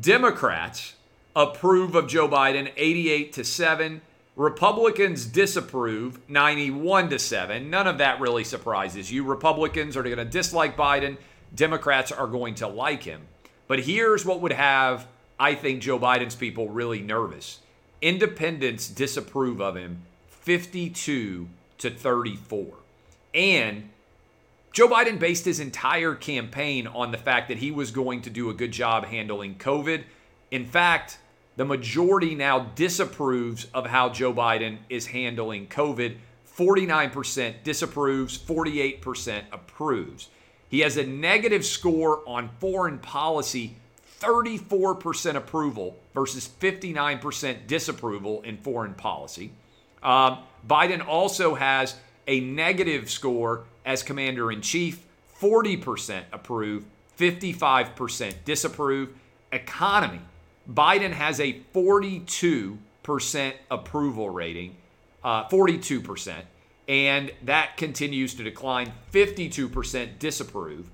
Democrats 0.01 0.95
approve 1.37 1.95
of 1.95 2.09
Joe 2.09 2.27
Biden 2.29 2.73
88 2.77 3.33
to 3.35 3.45
7. 3.45 4.01
Republicans 4.35 5.27
disapprove 5.27 6.19
91 6.29 7.09
to 7.11 7.21
7. 7.21 7.71
None 7.71 7.87
of 7.87 7.99
that 7.99 8.19
really 8.19 8.43
surprises 8.43 9.13
you. 9.13 9.23
Republicans 9.23 9.97
are 9.97 10.03
going 10.03 10.17
to 10.17 10.25
dislike 10.25 10.77
Biden, 10.77 11.19
Democrats 11.55 12.11
are 12.11 12.27
going 12.27 12.57
to 12.57 12.67
like 12.67 13.05
him. 13.05 13.29
But 13.73 13.85
here's 13.85 14.27
what 14.27 14.43
would 14.43 14.53
have, 14.53 15.07
I 15.41 15.55
think, 15.55 15.81
Joe 15.81 15.99
Biden's 15.99 16.35
people 16.35 16.69
really 16.69 17.01
nervous. 17.01 17.61
Independents 18.03 18.87
disapprove 18.87 19.63
of 19.63 19.77
him 19.77 20.03
52 20.29 21.49
to 21.79 21.91
34. 21.91 22.67
And 23.33 23.89
Joe 24.75 24.89
Biden 24.89 25.19
based 25.19 25.47
his 25.47 25.59
entire 25.59 26.15
campaign 26.15 26.87
on 26.87 27.13
the 27.13 27.17
fact 27.17 27.49
that 27.49 27.57
he 27.57 27.71
was 27.71 27.91
going 27.91 28.21
to 28.21 28.29
do 28.29 28.51
a 28.51 28.53
good 28.53 28.73
job 28.73 29.07
handling 29.07 29.55
COVID. 29.55 30.03
In 30.51 30.67
fact, 30.67 31.17
the 31.57 31.65
majority 31.65 32.35
now 32.35 32.59
disapproves 32.75 33.69
of 33.73 33.87
how 33.87 34.11
Joe 34.11 34.35
Biden 34.35 34.81
is 34.91 35.07
handling 35.07 35.67
COVID. 35.69 36.17
49% 36.59 37.63
disapproves, 37.65 38.37
48% 38.37 39.45
approves. 39.51 40.29
He 40.73 40.81
has 40.81 40.97
a 40.97 41.05
negative 41.07 41.65
score 41.67 42.27
on 42.27 42.49
foreign 42.59 42.99
policy, 42.99 43.77
34% 44.21 45.35
approval 45.35 45.99
versus 46.15 46.49
59% 46.61 47.67
disapproval 47.67 48.41
in 48.41 48.57
foreign 48.57 48.95
policy. 48.95 49.51
Um, 50.03 50.39
Biden 50.67 51.07
also 51.07 51.55
has 51.57 51.97
a 52.27 52.41
negative 52.41 53.11
score 53.11 53.65
as 53.85 54.03
commander 54.03 54.51
in 54.51 54.63
chief, 54.63 55.05
40% 55.39 56.23
approve, 56.33 56.87
55% 57.19 58.33
disapprove. 58.47 59.11
Economy, 59.53 60.21
Biden 60.73 61.13
has 61.13 61.39
a 61.39 61.61
42% 61.75 63.53
approval 63.71 64.31
rating, 64.31 64.77
uh, 65.23 65.47
42%, 65.51 66.35
and 66.89 67.33
that 67.43 67.77
continues 67.77 68.35
to 68.35 68.43
decline, 68.43 68.93
52% 69.13 70.19
disapprove. 70.19 70.91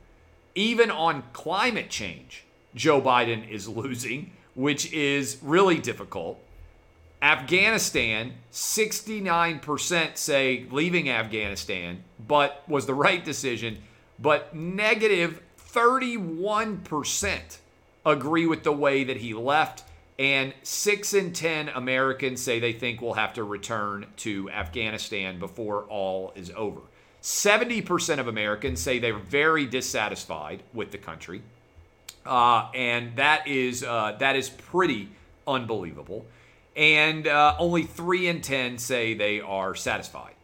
Even 0.55 0.91
on 0.91 1.25
climate 1.33 1.91
change, 1.91 2.45
Joe 2.75 3.01
Biden 3.01 3.49
is 3.49 3.69
losing, 3.81 4.33
which 4.55 4.93
is 4.93 5.39
really 5.43 5.79
difficult. 5.79 6.41
Afghanistan, 7.21 8.35
69% 8.53 10.17
say 10.17 10.67
leaving 10.71 11.11
Afghanistan, 11.11 12.05
but 12.27 12.63
was 12.69 12.87
the 12.87 12.95
right 12.95 13.25
decision, 13.25 13.79
but 14.21 14.55
negative 14.55 15.43
31% 15.59 17.59
agree 18.07 18.47
with 18.47 18.63
the 18.63 18.73
way 18.73 19.05
that 19.05 19.19
he 19.19 19.35
left. 19.35 19.83
And 20.19 20.53
six 20.65 21.15
in 21.15 21.33
10 21.33 21.69
Americans 21.69 22.43
say 22.43 22.59
they 22.59 22.73
think 22.73 23.01
we'll 23.01 23.15
have 23.15 23.35
to 23.35 23.45
return 23.45 24.07
to 24.19 24.51
Afghanistan 24.51 25.39
before 25.39 25.85
all 25.85 26.33
is 26.35 26.51
over. 26.57 26.81
70% 27.23 28.19
of 28.19 28.27
Americans 28.27 28.81
say 28.81 28.99
they're 28.99 29.17
very 29.17 29.67
dissatisfied 29.67 30.63
with 30.75 30.91
the 30.91 30.99
country. 30.99 31.43
Uh, 32.27 32.69
and 32.75 33.15
that 33.17 33.47
is, 33.47 33.85
uh, 33.85 34.17
that 34.19 34.35
is 34.35 34.49
pretty 34.51 35.09
unbelievable. 35.47 36.27
And 36.77 37.27
uh, 37.27 37.55
only 37.59 37.85
three 37.85 38.29
in 38.29 38.41
10 38.41 38.79
say 38.79 39.15
they 39.15 39.41
are 39.41 39.75
satisfied. 39.75 40.35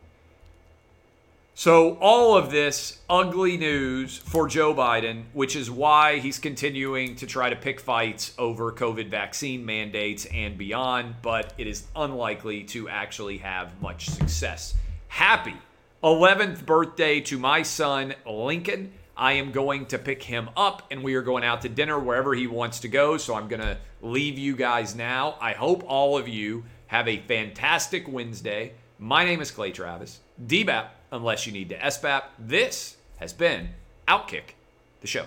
So, 1.56 1.96
all 2.00 2.36
of 2.36 2.50
this 2.50 2.98
ugly 3.08 3.56
news 3.56 4.18
for 4.18 4.48
Joe 4.48 4.74
Biden, 4.74 5.22
which 5.34 5.54
is 5.54 5.70
why 5.70 6.18
he's 6.18 6.40
continuing 6.40 7.14
to 7.14 7.28
try 7.28 7.48
to 7.48 7.54
pick 7.54 7.78
fights 7.78 8.34
over 8.38 8.72
COVID 8.72 9.08
vaccine 9.08 9.64
mandates 9.64 10.24
and 10.26 10.58
beyond, 10.58 11.14
but 11.22 11.54
it 11.56 11.68
is 11.68 11.84
unlikely 11.94 12.64
to 12.64 12.88
actually 12.88 13.38
have 13.38 13.80
much 13.80 14.10
success. 14.10 14.74
Happy 15.06 15.54
11th 16.02 16.66
birthday 16.66 17.20
to 17.20 17.38
my 17.38 17.62
son, 17.62 18.16
Lincoln. 18.26 18.90
I 19.16 19.34
am 19.34 19.52
going 19.52 19.86
to 19.86 19.98
pick 19.98 20.24
him 20.24 20.50
up 20.56 20.82
and 20.90 21.04
we 21.04 21.14
are 21.14 21.22
going 21.22 21.44
out 21.44 21.62
to 21.62 21.68
dinner 21.68 22.00
wherever 22.00 22.34
he 22.34 22.48
wants 22.48 22.80
to 22.80 22.88
go. 22.88 23.16
So, 23.16 23.36
I'm 23.36 23.46
going 23.46 23.62
to 23.62 23.78
leave 24.02 24.40
you 24.40 24.56
guys 24.56 24.96
now. 24.96 25.36
I 25.40 25.52
hope 25.52 25.84
all 25.86 26.18
of 26.18 26.26
you 26.26 26.64
have 26.88 27.06
a 27.06 27.20
fantastic 27.20 28.08
Wednesday. 28.08 28.72
My 28.98 29.24
name 29.24 29.40
is 29.40 29.52
Clay 29.52 29.70
Travis. 29.70 30.18
DBAP 30.44 30.88
unless 31.14 31.46
you 31.46 31.53
need 31.53 31.68
to 31.70 31.79
SBAP. 31.79 32.24
This 32.38 32.96
has 33.18 33.33
been 33.33 33.70
Outkick, 34.09 34.55
the 35.00 35.07
show. 35.07 35.27